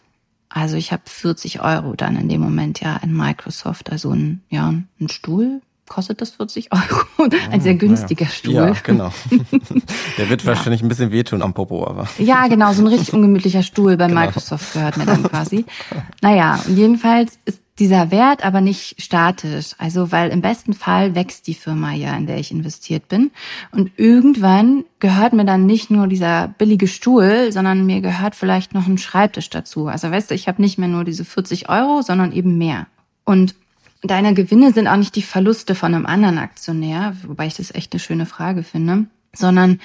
Also 0.56 0.78
ich 0.78 0.92
habe 0.92 1.02
40 1.06 1.62
Euro 1.63 1.96
dann 1.96 2.16
in 2.16 2.30
dem 2.30 2.39
Moment 2.39 2.80
ja 2.80 2.98
in 2.98 3.12
Microsoft, 3.18 3.92
also 3.92 4.12
ein, 4.12 4.44
ja, 4.52 4.72
ein 5.02 5.10
Stuhl, 5.10 5.62
kostet 5.89 6.22
das 6.22 6.30
40 6.30 6.70
Euro. 6.72 7.30
Ein 7.52 7.62
sehr 7.62 7.76
günstiger 7.76 8.26
ja. 8.26 8.32
Stuhl. 8.32 8.54
Ja, 8.54 8.76
genau. 8.84 9.12
Der 10.18 10.30
wird 10.30 10.44
ja. 10.44 10.48
wahrscheinlich 10.48 10.82
ein 10.82 10.88
bisschen 10.88 11.12
wehtun 11.12 11.42
am 11.42 11.54
Popo, 11.54 11.86
aber. 11.86 12.08
Ja, 12.20 12.48
genau, 12.48 12.72
so 12.74 12.84
ein 12.84 12.88
richtig 12.88 13.13
ungemütlicher 13.13 13.63
Stuhl 13.63 13.98
bei 13.98 14.08
genau. 14.08 14.22
Microsoft 14.22 14.74
gehört 14.74 14.98
mir 14.98 15.06
dann 15.06 15.24
quasi. 15.24 15.66
Naja, 16.22 16.60
und 16.68 16.78
jedenfalls 16.78 17.38
ist 17.46 17.62
dieser 17.80 18.12
Wert 18.12 18.46
aber 18.46 18.62
nicht 18.62 19.02
statisch. 19.02 19.76
Also, 19.78 20.12
weil 20.12 20.30
im 20.30 20.42
besten 20.42 20.74
Fall 20.74 21.16
wächst 21.16 21.48
die 21.48 21.54
Firma 21.54 21.94
ja, 21.94 22.16
in 22.16 22.28
der 22.28 22.38
ich 22.38 22.52
investiert 22.52 23.08
bin. 23.08 23.32
Und 23.72 23.92
irgendwann 23.98 24.86
gehört 25.00 25.34
mir 25.34 25.46
dann 25.46 25.66
nicht 25.66 25.90
nur 25.90 26.08
dieser 26.08 26.50
billige 26.58 26.88
Stuhl, 26.88 27.52
sondern 27.52 27.86
mir 27.86 28.02
gehört 28.02 28.36
vielleicht 28.36 28.74
noch 28.74 28.88
ein 28.88 28.98
Schreibtisch 28.98 29.50
dazu. 29.50 29.88
Also, 29.88 30.12
weißt 30.12 30.32
du, 30.32 30.36
ich 30.36 30.48
habe 30.48 30.62
nicht 30.62 30.78
mehr 30.78 30.90
nur 30.90 31.04
diese 31.04 31.26
40 31.26 31.70
Euro, 31.70 32.02
sondern 32.02 32.32
eben 32.32 32.58
mehr. 32.58 32.88
Und 33.26 33.56
deine 34.04 34.34
Gewinne 34.34 34.72
sind 34.72 34.88
auch 34.88 34.98
nicht 34.98 35.16
die 35.16 35.22
Verluste 35.22 35.76
von 35.76 35.96
einem 35.96 36.06
anderen 36.06 36.38
Aktionär, 36.38 37.16
wobei 37.26 37.48
ich 37.48 37.56
das 37.56 37.74
echt 37.74 37.94
eine 37.94 38.00
schöne 38.00 38.26
Frage 38.26 38.64
finde, 38.64 39.06
sondern 39.34 39.80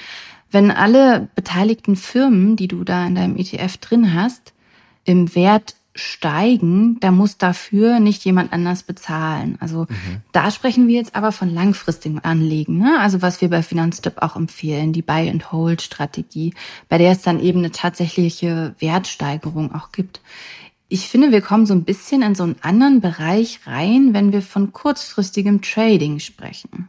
wenn 0.50 0.70
alle 0.70 1.28
beteiligten 1.34 1.96
Firmen, 1.96 2.56
die 2.56 2.68
du 2.68 2.84
da 2.84 3.06
in 3.06 3.14
deinem 3.14 3.36
ETF 3.36 3.76
drin 3.78 4.14
hast, 4.14 4.52
im 5.04 5.34
Wert 5.34 5.76
steigen, 5.98 7.00
da 7.00 7.10
muss 7.10 7.38
dafür 7.38 7.98
nicht 7.98 8.24
jemand 8.24 8.52
anders 8.52 8.84
bezahlen. 8.84 9.58
Also 9.60 9.86
mhm. 9.88 10.22
da 10.32 10.50
sprechen 10.50 10.86
wir 10.86 10.94
jetzt 10.94 11.16
aber 11.16 11.32
von 11.32 11.52
langfristigem 11.52 12.20
Anlegen. 12.22 12.78
Ne? 12.78 12.98
Also 13.00 13.20
was 13.20 13.40
wir 13.40 13.50
bei 13.50 13.62
Finanztipp 13.62 14.22
auch 14.22 14.36
empfehlen, 14.36 14.92
die 14.92 15.02
Buy-and-Hold-Strategie, 15.02 16.54
bei 16.88 16.98
der 16.98 17.12
es 17.12 17.22
dann 17.22 17.40
eben 17.40 17.58
eine 17.58 17.72
tatsächliche 17.72 18.76
Wertsteigerung 18.78 19.74
auch 19.74 19.90
gibt. 19.90 20.20
Ich 20.88 21.08
finde, 21.08 21.32
wir 21.32 21.42
kommen 21.42 21.66
so 21.66 21.74
ein 21.74 21.84
bisschen 21.84 22.22
in 22.22 22.34
so 22.34 22.44
einen 22.44 22.56
anderen 22.62 23.00
Bereich 23.00 23.60
rein, 23.66 24.14
wenn 24.14 24.32
wir 24.32 24.40
von 24.40 24.72
kurzfristigem 24.72 25.62
Trading 25.62 26.20
sprechen. 26.20 26.88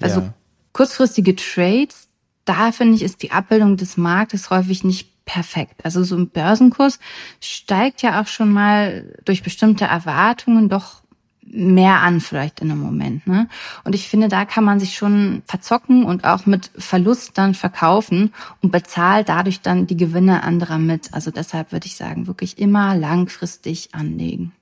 Also 0.00 0.20
ja. 0.20 0.34
kurzfristige 0.72 1.36
Trades, 1.36 2.08
da 2.46 2.72
finde 2.72 2.94
ich, 2.94 3.02
ist 3.02 3.22
die 3.22 3.32
Abbildung 3.32 3.76
des 3.76 3.98
Marktes 3.98 4.48
häufig 4.48 4.82
nicht 4.82 5.15
perfekt. 5.26 5.84
Also 5.84 6.02
so 6.04 6.16
ein 6.16 6.30
Börsenkurs 6.30 6.98
steigt 7.40 8.00
ja 8.00 8.22
auch 8.22 8.26
schon 8.26 8.50
mal 8.50 9.12
durch 9.26 9.42
bestimmte 9.42 9.84
Erwartungen 9.84 10.70
doch 10.70 11.02
mehr 11.48 12.00
an 12.00 12.20
vielleicht 12.20 12.60
in 12.60 12.70
einem 12.70 12.80
Moment. 12.80 13.26
Ne? 13.26 13.48
Und 13.84 13.94
ich 13.94 14.08
finde, 14.08 14.28
da 14.28 14.44
kann 14.44 14.64
man 14.64 14.80
sich 14.80 14.96
schon 14.96 15.42
verzocken 15.46 16.04
und 16.04 16.24
auch 16.24 16.46
mit 16.46 16.70
Verlust 16.76 17.38
dann 17.38 17.54
verkaufen 17.54 18.32
und 18.62 18.72
bezahlt 18.72 19.28
dadurch 19.28 19.60
dann 19.60 19.86
die 19.86 19.96
Gewinne 19.96 20.42
anderer 20.42 20.78
mit. 20.78 21.12
Also 21.12 21.30
deshalb 21.30 21.72
würde 21.72 21.86
ich 21.86 21.96
sagen, 21.96 22.26
wirklich 22.26 22.58
immer 22.58 22.96
langfristig 22.96 23.94
anlegen. 23.94 24.52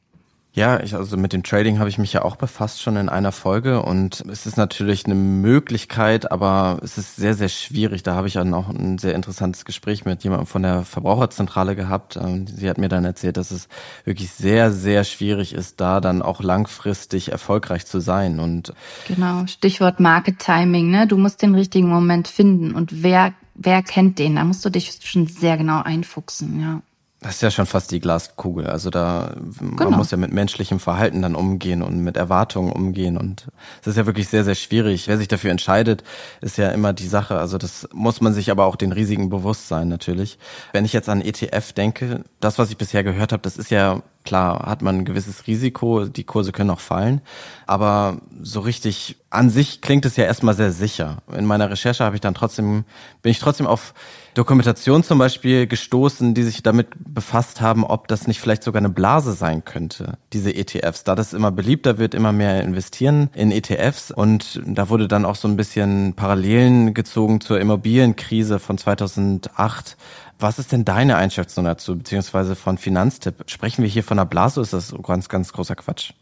Ja, 0.57 0.79
ich, 0.79 0.95
also 0.95 1.17
mit 1.17 1.33
dem 1.33 1.43
Trading 1.43 1.81
habe 1.81 1.89
ich 1.89 1.99
mich 1.99 2.13
ja 2.13 2.23
auch 2.23 2.37
befasst 2.37 2.81
schon 2.81 2.97
in 2.97 3.09
einer 3.09 3.33
Folge 3.33 3.83
und 3.83 4.23
es 4.31 4.47
ist 4.47 4.57
natürlich 4.57 5.05
eine 5.05 5.17
Möglichkeit, 5.17 6.31
aber 6.31 6.79
es 6.81 6.97
ist 6.97 7.17
sehr, 7.17 7.35
sehr 7.35 7.49
schwierig. 7.49 8.05
Da 8.05 8.15
habe 8.15 8.29
ich 8.29 8.35
dann 8.35 8.55
auch 8.55 8.69
ein 8.69 8.99
sehr 8.99 9.17
interessantes 9.17 9.65
Gespräch 9.65 10.05
mit 10.05 10.23
jemandem 10.23 10.47
von 10.47 10.63
der 10.63 10.85
Verbraucherzentrale 10.85 11.75
gehabt. 11.75 12.17
Ähm, 12.17 12.47
sie 12.47 12.71
hat 12.71 12.79
mir 12.79 12.89
dann 12.89 13.05
erzählt, 13.05 13.37
dass 13.37 13.51
es 13.51 13.67
wirklich 14.05 14.31
sehr, 14.31 14.71
sehr 14.71 15.03
schwierig 15.03 15.55
ist, 15.55 15.81
da 15.81 16.01
dann 16.01 16.23
auch 16.23 16.41
langfristig 16.41 17.33
erfolgreich 17.33 17.85
zu 17.85 17.99
sein. 17.99 18.39
Und 18.39 18.73
genau, 19.09 19.49
Stichwort 19.49 19.99
Market 19.99 20.39
Timing, 20.39 20.89
ne? 20.89 21.09
Du 21.09 21.19
musst 21.19 21.43
den 21.43 21.57
richtigen 21.57 21.89
Moment 21.89 22.29
finden 22.29 22.77
und 22.77 23.03
wer, 23.03 23.35
wer 23.57 23.83
kennt 23.83 24.21
den? 24.21 24.37
Da 24.37 24.45
musst 24.45 24.65
du 24.65 24.71
dich 24.71 25.01
schon 25.03 25.27
sehr 25.27 25.57
genau 25.57 25.83
einfuchsen, 25.83 26.61
ja. 26.61 26.81
Das 27.25 27.37
ist 27.37 27.41
ja 27.41 27.51
schon 27.51 27.65
fast 27.65 27.91
die 27.91 28.01
Glaskugel. 28.01 28.67
Also 28.67 28.91
da, 28.91 29.33
genau. 29.59 29.85
man 29.89 29.95
muss 29.95 30.11
ja 30.11 30.19
mit 30.19 30.31
menschlichem 30.31 30.79
Verhalten 30.79 31.23
dann 31.23 31.35
umgehen 31.35 31.83
und 31.83 32.01
mit 32.01 32.19
Erwartungen 32.19 32.71
umgehen. 32.71 33.17
Und 33.17 33.47
es 33.81 33.87
ist 33.87 33.97
ja 33.97 34.05
wirklich 34.05 34.29
sehr, 34.29 34.45
sehr 34.45 34.55
schwierig. 34.55 35.09
Wer 35.09 35.17
sich 35.17 35.29
dafür 35.29 35.51
entscheidet, 35.51 36.05
ist 36.43 36.59
ja 36.59 36.69
immer 36.69 36.93
die 36.93 37.07
Sache. 37.07 37.39
Also 37.39 37.57
das 37.57 37.89
muss 37.95 38.21
man 38.21 38.35
sich 38.35 38.51
aber 38.51 38.67
auch 38.67 38.77
den 38.77 38.93
Risiken 38.93 39.31
bewusst 39.31 39.69
sein, 39.69 39.89
natürlich. 39.89 40.39
Wenn 40.75 40.85
ich 40.85 40.93
jetzt 40.93 41.09
an 41.09 41.23
ETF 41.23 41.73
denke, 41.73 42.25
das, 42.41 42.59
was 42.59 42.69
ich 42.69 42.77
bisher 42.77 43.03
gehört 43.03 43.33
habe, 43.33 43.41
das 43.41 43.57
ist 43.57 43.71
ja 43.71 44.03
Klar 44.25 44.65
hat 44.65 44.81
man 44.81 45.01
ein 45.01 45.05
gewisses 45.05 45.47
Risiko, 45.47 46.07
die 46.07 46.25
Kurse 46.25 46.51
können 46.51 46.71
auch 46.71 46.81
fallen, 46.81 47.21
aber 47.67 48.23
so 48.41 48.61
richtig 48.61 49.17
an 49.29 49.51
sich 49.51 49.83
klingt 49.83 50.07
es 50.07 50.17
ja 50.17 50.25
erstmal 50.25 50.55
sehr 50.55 50.73
sicher. 50.73 51.19
In 51.37 51.45
meiner 51.45 51.69
Recherche 51.69 52.05
habe 52.05 52.17
ich 52.17 52.23
dann 52.23 52.33
trotzdem, 52.33 52.85
bin 53.21 53.33
ich 53.33 53.39
trotzdem 53.39 53.67
auf 53.67 53.93
Dokumentation 54.35 55.03
zum 55.05 55.19
Beispiel 55.19 55.67
gestoßen, 55.67 56.35
die 56.35 56.43
sich 56.43 56.63
damit 56.63 56.89
befasst 56.97 57.61
haben, 57.61 57.85
ob 57.85 58.09
das 58.09 58.27
nicht 58.27 58.41
vielleicht 58.41 58.63
sogar 58.65 58.81
eine 58.81 58.91
Blase 58.91 59.33
sein 59.33 59.65
könnte, 59.65 60.19
diese 60.33 60.55
ETFs. 60.55 61.05
Da 61.05 61.15
das 61.15 61.33
immer 61.33 61.53
beliebter 61.53 61.99
wird, 61.99 62.15
immer 62.15 62.33
mehr 62.33 62.63
investieren 62.63 63.31
in 63.35 63.53
ETFs 63.53 64.11
und 64.11 64.61
da 64.67 64.89
wurde 64.89 65.09
dann 65.09 65.25
auch 65.25 65.37
so 65.37 65.49
ein 65.49 65.57
bisschen 65.57 66.15
Parallelen 66.15 66.95
gezogen 66.95 67.41
zur 67.41 67.61
Immobilienkrise 67.61 68.59
von 68.59 68.77
2008 68.77 69.97
was 70.39 70.59
ist 70.59 70.73
denn 70.73 70.85
deine 70.85 71.17
Einschätzung 71.17 71.65
dazu, 71.65 71.97
beziehungsweise 71.97 72.57
von 72.57 72.77
Finanztipp? 72.77 73.45
Sprechen 73.47 73.83
wir 73.83 73.89
hier 73.89 74.03
von 74.03 74.19
einer 74.19 74.27
Blase 74.27 74.61
oder 74.61 74.65
ist 74.65 74.73
das 74.73 74.95
ganz, 75.03 75.29
ganz 75.29 75.53
großer 75.53 75.77
Quatsch? 75.77 76.13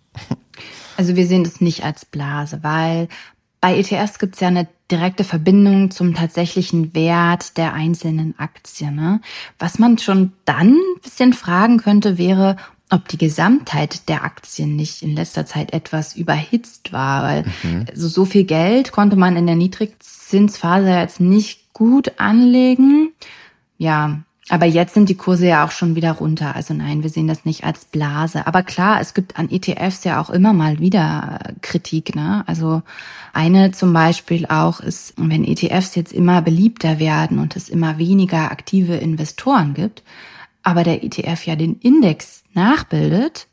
Also 0.99 1.17
wir 1.17 1.27
sehen 1.27 1.43
das 1.43 1.63
nicht 1.63 1.85
als 1.85 2.05
Blase, 2.05 2.63
weil 2.63 3.09
bei 3.63 3.79
ETFs 3.79 4.19
gibt's 4.19 4.41
ja 4.41 4.49
eine 4.49 4.69
direkte 4.93 5.25
Verbindung 5.25 5.91
zum 5.91 6.15
tatsächlichen 6.15 6.95
Wert 6.95 7.57
der 7.57 7.73
einzelnen 7.73 8.39
Aktien. 8.39 8.95
Ne? 8.95 9.21
Was 9.59 9.79
man 9.79 9.99
schon 9.99 10.33
dann 10.45 10.75
ein 10.75 11.01
bisschen 11.03 11.33
fragen 11.33 11.79
könnte, 11.79 12.19
wäre, 12.19 12.57
ob 12.91 13.09
die 13.09 13.19
Gesamtheit 13.19 14.09
der 14.09 14.23
Aktien 14.23 14.77
nicht 14.77 15.03
in 15.03 15.17
letzter 15.17 15.47
Zeit 15.47 15.73
etwas 15.73 16.15
überhitzt 16.15 16.93
war, 16.93 17.23
weil 17.23 17.45
mhm. 17.63 17.87
so, 17.95 18.07
so 18.07 18.25
viel 18.27 18.45
Geld 18.45 18.93
konnte 18.93 19.17
man 19.17 19.37
in 19.37 19.47
der 19.47 19.57
Niedrigzinsphase 19.57 20.91
jetzt 20.91 21.21
nicht 21.21 21.73
gut 21.73 22.21
anlegen. 22.21 23.13
Ja, 23.79 24.21
aber 24.49 24.67
jetzt 24.67 24.95
sind 24.95 25.09
die 25.09 25.17
Kurse 25.17 25.47
ja 25.47 25.65
auch 25.65 25.71
schon 25.71 25.95
wieder 25.95 26.13
runter. 26.13 26.57
Also 26.57 26.75
nein, 26.75 27.03
wir 27.03 27.11
sehen 27.11 27.29
das 27.29 27.45
nicht 27.45 27.63
als 27.63 27.85
Blase. 27.85 28.47
Aber 28.47 28.63
klar, 28.63 29.01
es 29.01 29.15
gibt 29.15 29.39
an 29.39 29.51
ETFs 29.51 30.03
ja 30.03 30.21
auch 30.21 30.31
immer 30.31 30.53
mal 30.53 30.81
wieder 30.81 31.39
Kritik. 31.61 32.17
Ne? 32.17 32.43
Also 32.47 32.83
eine 33.33 33.71
zum 33.71 33.93
Beispiel 33.93 34.47
auch 34.47 34.81
ist, 34.81 35.15
wenn 35.17 35.45
ETFs 35.45 35.95
jetzt 35.95 36.13
immer 36.13 36.43
beliebter 36.43 36.99
werden 36.99 37.39
und 37.39 37.55
es 37.55 37.69
immer 37.69 37.99
weniger 37.99 38.51
aktive 38.51 38.97
Investoren 38.97 39.75
gibt, 39.75 40.03
aber 40.65 40.83
der 40.83 41.05
ETF 41.05 41.47
ja 41.47 41.55
den 41.55 41.79
Index 41.79 42.43
nachbildet, 42.53 43.47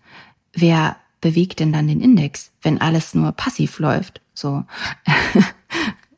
wer 0.53 0.95
bewegt 1.21 1.59
denn 1.59 1.71
dann 1.71 1.87
den 1.87 2.01
Index, 2.01 2.51
wenn 2.63 2.81
alles 2.81 3.13
nur 3.13 3.31
passiv 3.31 3.77
läuft? 3.79 4.21
So. 4.33 4.63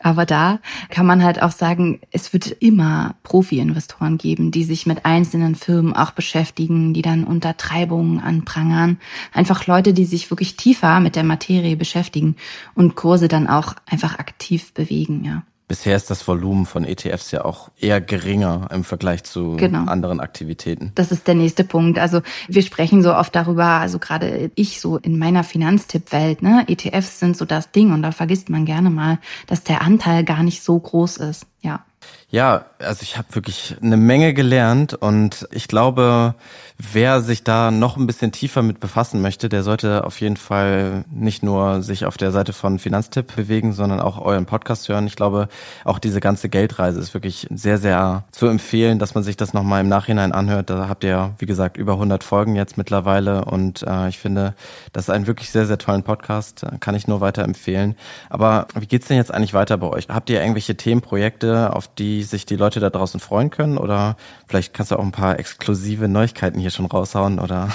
Aber 0.03 0.25
da 0.25 0.59
kann 0.89 1.05
man 1.05 1.23
halt 1.23 1.41
auch 1.41 1.51
sagen, 1.51 2.01
es 2.11 2.33
wird 2.33 2.47
immer 2.47 3.15
Profi-Investoren 3.23 4.17
geben, 4.17 4.51
die 4.51 4.63
sich 4.63 4.85
mit 4.85 5.05
einzelnen 5.05 5.55
Firmen 5.55 5.95
auch 5.95 6.11
beschäftigen, 6.11 6.93
die 6.93 7.01
dann 7.01 7.23
Untertreibungen 7.23 8.19
anprangern. 8.19 8.99
Einfach 9.33 9.67
Leute, 9.67 9.93
die 9.93 10.05
sich 10.05 10.31
wirklich 10.31 10.57
tiefer 10.57 10.99
mit 10.99 11.15
der 11.15 11.23
Materie 11.23 11.75
beschäftigen 11.75 12.35
und 12.73 12.95
Kurse 12.95 13.27
dann 13.27 13.47
auch 13.47 13.75
einfach 13.85 14.17
aktiv 14.17 14.73
bewegen, 14.73 15.23
ja. 15.23 15.43
Bisher 15.71 15.95
ist 15.95 16.11
das 16.11 16.27
Volumen 16.27 16.65
von 16.65 16.83
ETFs 16.83 17.31
ja 17.31 17.45
auch 17.45 17.69
eher 17.79 18.01
geringer 18.01 18.67
im 18.73 18.83
Vergleich 18.83 19.23
zu 19.23 19.55
genau. 19.55 19.89
anderen 19.89 20.19
Aktivitäten. 20.19 20.91
Das 20.95 21.13
ist 21.13 21.27
der 21.27 21.35
nächste 21.35 21.63
Punkt. 21.63 21.97
Also 21.97 22.19
wir 22.49 22.61
sprechen 22.61 23.01
so 23.01 23.15
oft 23.15 23.33
darüber, 23.33 23.63
also 23.63 23.97
gerade 23.97 24.51
ich 24.55 24.81
so 24.81 24.97
in 24.97 25.17
meiner 25.17 25.45
Finanztippwelt, 25.45 26.41
ne, 26.41 26.65
ETFs 26.67 27.21
sind 27.21 27.37
so 27.37 27.45
das 27.45 27.71
Ding 27.71 27.93
und 27.93 28.01
da 28.01 28.11
vergisst 28.11 28.49
man 28.49 28.65
gerne 28.65 28.89
mal, 28.89 29.19
dass 29.47 29.63
der 29.63 29.81
Anteil 29.81 30.25
gar 30.25 30.43
nicht 30.43 30.61
so 30.61 30.77
groß 30.77 31.15
ist. 31.15 31.45
Ja. 31.61 31.85
Ja, 32.31 32.63
also 32.79 33.01
ich 33.01 33.17
habe 33.17 33.27
wirklich 33.35 33.75
eine 33.81 33.97
Menge 33.97 34.33
gelernt 34.33 34.93
und 34.93 35.49
ich 35.51 35.67
glaube, 35.67 36.33
wer 36.77 37.21
sich 37.21 37.43
da 37.43 37.71
noch 37.71 37.97
ein 37.97 38.07
bisschen 38.07 38.31
tiefer 38.31 38.61
mit 38.61 38.79
befassen 38.79 39.21
möchte, 39.21 39.49
der 39.49 39.63
sollte 39.63 40.05
auf 40.05 40.19
jeden 40.21 40.37
Fall 40.37 41.03
nicht 41.11 41.43
nur 41.43 41.81
sich 41.81 42.05
auf 42.05 42.15
der 42.15 42.31
Seite 42.31 42.53
von 42.53 42.79
Finanztipp 42.79 43.35
bewegen, 43.35 43.73
sondern 43.73 43.99
auch 43.99 44.17
euren 44.17 44.45
Podcast 44.45 44.87
hören. 44.87 45.07
Ich 45.07 45.17
glaube, 45.17 45.49
auch 45.83 45.99
diese 45.99 46.21
ganze 46.21 46.47
Geldreise 46.47 47.01
ist 47.01 47.13
wirklich 47.13 47.47
sehr, 47.53 47.77
sehr 47.77 48.23
zu 48.31 48.47
empfehlen, 48.47 48.97
dass 48.97 49.13
man 49.13 49.25
sich 49.25 49.35
das 49.35 49.53
nochmal 49.53 49.81
im 49.81 49.89
Nachhinein 49.89 50.31
anhört. 50.31 50.69
Da 50.69 50.87
habt 50.87 51.03
ihr, 51.03 51.35
wie 51.37 51.45
gesagt, 51.45 51.75
über 51.75 51.93
100 51.93 52.23
Folgen 52.23 52.55
jetzt 52.55 52.77
mittlerweile 52.77 53.43
und 53.43 53.83
äh, 53.83 54.07
ich 54.07 54.19
finde, 54.19 54.55
das 54.93 55.03
ist 55.03 55.09
ein 55.09 55.27
wirklich 55.27 55.49
sehr, 55.51 55.65
sehr 55.65 55.77
tollen 55.77 56.03
Podcast. 56.03 56.65
Kann 56.79 56.95
ich 56.95 57.07
nur 57.07 57.19
weiter 57.19 57.43
empfehlen. 57.43 57.95
Aber 58.29 58.67
wie 58.79 58.87
geht's 58.87 59.07
denn 59.07 59.17
jetzt 59.17 59.33
eigentlich 59.33 59.53
weiter 59.53 59.77
bei 59.77 59.87
euch? 59.87 60.07
Habt 60.07 60.29
ihr 60.29 60.39
irgendwelche 60.39 60.77
Themenprojekte, 60.77 61.75
auf 61.75 61.89
die 61.93 62.20
sich 62.23 62.45
die 62.45 62.55
Leute 62.55 62.79
da 62.79 62.89
draußen 62.89 63.19
freuen 63.19 63.49
können? 63.49 63.77
Oder 63.77 64.15
vielleicht 64.47 64.73
kannst 64.73 64.91
du 64.91 64.97
auch 64.97 65.03
ein 65.03 65.11
paar 65.11 65.39
exklusive 65.39 66.07
Neuigkeiten 66.07 66.59
hier 66.59 66.71
schon 66.71 66.85
raushauen, 66.85 67.39
oder? 67.39 67.69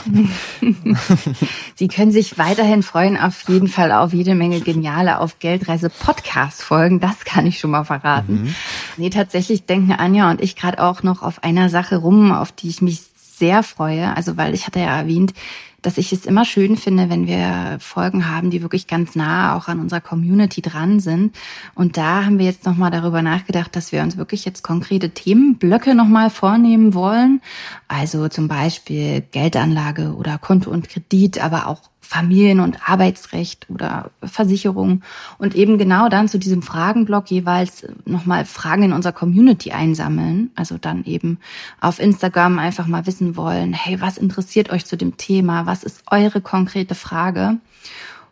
Sie 1.75 1.89
können 1.89 2.13
sich 2.13 2.39
weiterhin 2.39 2.83
freuen, 2.83 3.17
auf 3.17 3.49
jeden 3.49 3.69
Fall 3.69 3.93
auf 3.93 4.13
jede 4.13 4.35
Menge 4.35 4.61
geniale 4.61 5.21
auf 5.21 5.39
Geldreise 5.39 5.91
Podcast 5.91 6.63
Folgen. 6.63 7.01
Das 7.01 7.25
kann 7.25 7.47
ich 7.47 7.59
schon 7.59 7.71
mal 7.71 7.85
verraten. 7.85 8.43
Mhm. 8.45 8.55
Nee, 8.97 9.11
tatsächlich 9.11 9.67
denken 9.67 9.93
Anja 9.93 10.31
und 10.31 10.41
ich 10.41 10.57
gerade 10.57 10.83
auch 10.83 11.03
noch 11.03 11.23
auf 11.23 11.43
einer 11.45 11.69
Sache 11.69 11.97
rum, 11.97 12.33
auf 12.33 12.53
die 12.53 12.69
ich 12.69 12.83
mich 12.83 13.03
sehr 13.17 13.63
freue. 13.63 14.17
Also, 14.17 14.37
weil 14.37 14.55
ich 14.55 14.67
hatte 14.67 14.81
ja 14.81 14.97
erwähnt, 14.97 15.35
dass 15.83 15.99
ich 15.99 16.13
es 16.13 16.27
immer 16.27 16.45
schön 16.45 16.77
finde, 16.77 17.11
wenn 17.11 17.27
wir 17.27 17.79
Folgen 17.81 18.29
haben, 18.29 18.51
die 18.51 18.63
wirklich 18.63 18.87
ganz 18.87 19.15
nah 19.15 19.57
auch 19.57 19.69
an 19.69 19.81
unserer 19.81 20.01
Community 20.01 20.63
dran 20.63 21.01
sind. 21.01 21.37
Und 21.75 21.97
da 21.97 22.25
haben 22.25 22.39
wir 22.39 22.47
jetzt 22.47 22.67
nochmal 22.67 22.91
darüber 22.91 23.23
nachgedacht, 23.23 23.77
dass 23.77 23.93
wir 23.93 24.03
uns 24.03 24.17
wirklich 24.17 24.45
jetzt 24.45 24.63
konkrete 24.63 25.11
Themenblöcke 25.11 25.95
nochmal 25.95 26.31
vornehmen 26.31 26.95
wollen. 26.95 27.41
Also 27.89 28.29
zum 28.29 28.49
Beispiel 28.49 29.23
Geldanlage 29.31 30.15
oder 30.15 30.39
Konto 30.39 30.71
und 30.71 30.89
Kredit, 30.89 31.43
aber 31.43 31.67
auch 31.67 31.83
Familien- 32.07 32.61
und 32.61 32.89
Arbeitsrecht 32.89 33.67
oder 33.69 34.11
Versicherung 34.23 35.03
und 35.39 35.57
eben 35.57 35.77
genau 35.77 36.09
dann 36.09 36.29
zu 36.29 36.39
diesem 36.39 36.63
Fragenblock 36.63 37.31
jeweils 37.31 37.85
nochmal 38.05 38.45
Fragen 38.45 38.85
in 38.85 38.93
unserer 38.93 39.13
Community 39.13 39.73
einsammeln. 39.73 40.51
Also 40.55 40.79
dann 40.79 41.05
eben 41.05 41.39
auf 41.81 41.99
Instagram 41.99 42.61
einfach 42.61 42.87
mal 42.87 43.07
wissen 43.07 43.37
wollen, 43.37 43.73
hey, 43.73 44.01
was 44.01 44.19
interessiert 44.19 44.71
euch 44.71 44.87
zu 44.87 44.97
dem 44.97 45.17
Thema? 45.17 45.67
Was 45.67 45.76
ist 45.83 46.03
eure 46.11 46.41
konkrete 46.41 46.95
Frage? 46.95 47.59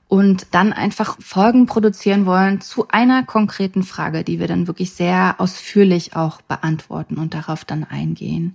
Und 0.07 0.49
dann 0.53 0.73
einfach 0.73 1.17
Folgen 1.21 1.67
produzieren 1.67 2.27
wollen 2.27 2.61
zu 2.61 2.87
einer 2.89 3.25
konkreten 3.25 3.83
Frage, 3.83 4.23
die 4.23 4.39
wir 4.39 4.47
dann 4.47 4.67
wirklich 4.67 4.93
sehr 4.93 5.37
ausführlich 5.39 6.15
auch 6.15 6.41
beantworten 6.43 7.17
und 7.17 7.35
darauf 7.35 7.65
dann 7.65 7.85
eingehen. 7.85 8.55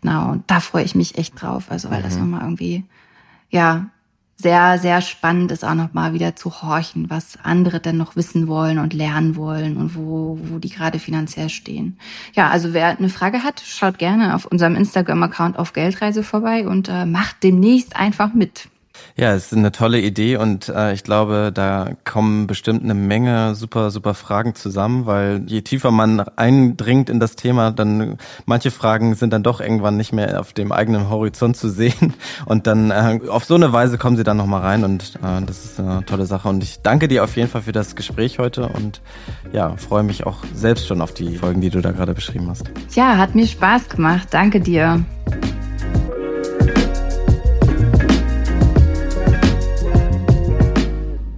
Genau, 0.00 0.32
und 0.32 0.50
da 0.50 0.60
freue 0.60 0.84
ich 0.84 0.94
mich 0.94 1.16
echt 1.16 1.40
drauf, 1.40 1.70
also 1.70 1.90
weil 1.90 2.00
mhm. 2.00 2.04
das 2.04 2.16
nochmal 2.16 2.42
irgendwie, 2.42 2.84
ja, 3.50 3.86
sehr, 4.40 4.78
sehr 4.78 5.00
spannend 5.02 5.52
ist 5.52 5.64
auch 5.64 5.74
noch 5.74 5.92
mal 5.92 6.12
wieder 6.12 6.34
zu 6.34 6.62
horchen, 6.62 7.10
was 7.10 7.38
andere 7.42 7.80
denn 7.80 7.96
noch 7.96 8.16
wissen 8.16 8.48
wollen 8.48 8.78
und 8.78 8.94
lernen 8.94 9.36
wollen 9.36 9.76
und 9.76 9.94
wo, 9.94 10.38
wo 10.42 10.58
die 10.58 10.70
gerade 10.70 10.98
finanziell 10.98 11.48
stehen. 11.48 11.98
Ja, 12.34 12.48
also 12.48 12.72
wer 12.72 12.98
eine 12.98 13.08
Frage 13.08 13.42
hat, 13.42 13.60
schaut 13.64 13.98
gerne 13.98 14.34
auf 14.34 14.46
unserem 14.46 14.76
Instagram-Account 14.76 15.58
auf 15.58 15.72
Geldreise 15.72 16.22
vorbei 16.22 16.66
und 16.66 16.88
äh, 16.88 17.06
macht 17.06 17.42
demnächst 17.42 17.96
einfach 17.96 18.32
mit. 18.32 18.68
Ja, 19.16 19.34
es 19.34 19.46
ist 19.46 19.58
eine 19.58 19.72
tolle 19.72 20.00
Idee 20.00 20.36
und 20.36 20.68
äh, 20.68 20.92
ich 20.92 21.04
glaube, 21.04 21.50
da 21.52 21.90
kommen 22.04 22.46
bestimmt 22.46 22.82
eine 22.82 22.94
Menge 22.94 23.54
super, 23.54 23.90
super 23.90 24.14
Fragen 24.14 24.54
zusammen, 24.54 25.06
weil 25.06 25.42
je 25.46 25.62
tiefer 25.62 25.90
man 25.90 26.20
eindringt 26.20 27.10
in 27.10 27.20
das 27.20 27.36
Thema, 27.36 27.70
dann 27.70 28.18
manche 28.46 28.70
Fragen 28.70 29.14
sind 29.14 29.32
dann 29.32 29.42
doch 29.42 29.60
irgendwann 29.60 29.96
nicht 29.96 30.12
mehr 30.12 30.40
auf 30.40 30.52
dem 30.52 30.72
eigenen 30.72 31.10
Horizont 31.10 31.56
zu 31.56 31.68
sehen 31.68 32.14
und 32.46 32.66
dann 32.66 32.90
äh, 32.90 33.20
auf 33.28 33.44
so 33.44 33.54
eine 33.54 33.72
Weise 33.72 33.98
kommen 33.98 34.16
sie 34.16 34.24
dann 34.24 34.36
nochmal 34.36 34.62
rein 34.62 34.84
und 34.84 35.16
äh, 35.16 35.44
das 35.44 35.64
ist 35.64 35.80
eine 35.80 36.04
tolle 36.06 36.26
Sache 36.26 36.48
und 36.48 36.62
ich 36.62 36.80
danke 36.82 37.08
dir 37.08 37.24
auf 37.24 37.36
jeden 37.36 37.48
Fall 37.48 37.62
für 37.62 37.72
das 37.72 37.96
Gespräch 37.96 38.38
heute 38.38 38.68
und 38.68 39.00
ja, 39.52 39.76
freue 39.76 40.02
mich 40.02 40.26
auch 40.26 40.38
selbst 40.54 40.86
schon 40.86 41.00
auf 41.02 41.12
die 41.12 41.36
Folgen, 41.36 41.60
die 41.60 41.70
du 41.70 41.80
da 41.80 41.92
gerade 41.92 42.14
beschrieben 42.14 42.48
hast. 42.48 42.70
Ja, 42.94 43.16
hat 43.16 43.34
mir 43.34 43.46
Spaß 43.46 43.88
gemacht. 43.88 44.28
Danke 44.30 44.60
dir. 44.60 45.04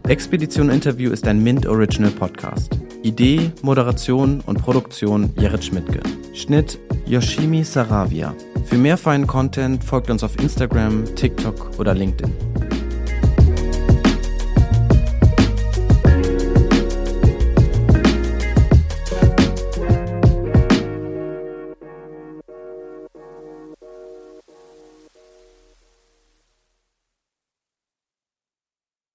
Expedition 0.08 0.68
Interview 0.68 1.12
ist 1.12 1.26
ein 1.28 1.42
Mint 1.42 1.64
Original 1.66 2.10
Podcast. 2.10 2.76
Idee, 3.02 3.52
Moderation 3.62 4.40
und 4.46 4.60
Produktion 4.60 5.32
Jared 5.36 5.64
Schmidtke. 5.64 6.00
Schnitt 6.34 6.80
Yoshimi 7.06 7.62
Saravia. 7.62 8.34
Für 8.66 8.76
mehr 8.76 8.96
feinen 8.96 9.26
Content 9.28 9.82
folgt 9.82 10.10
uns 10.10 10.24
auf 10.24 10.36
Instagram, 10.40 11.04
TikTok 11.14 11.78
oder 11.78 11.94
LinkedIn. 11.94 12.32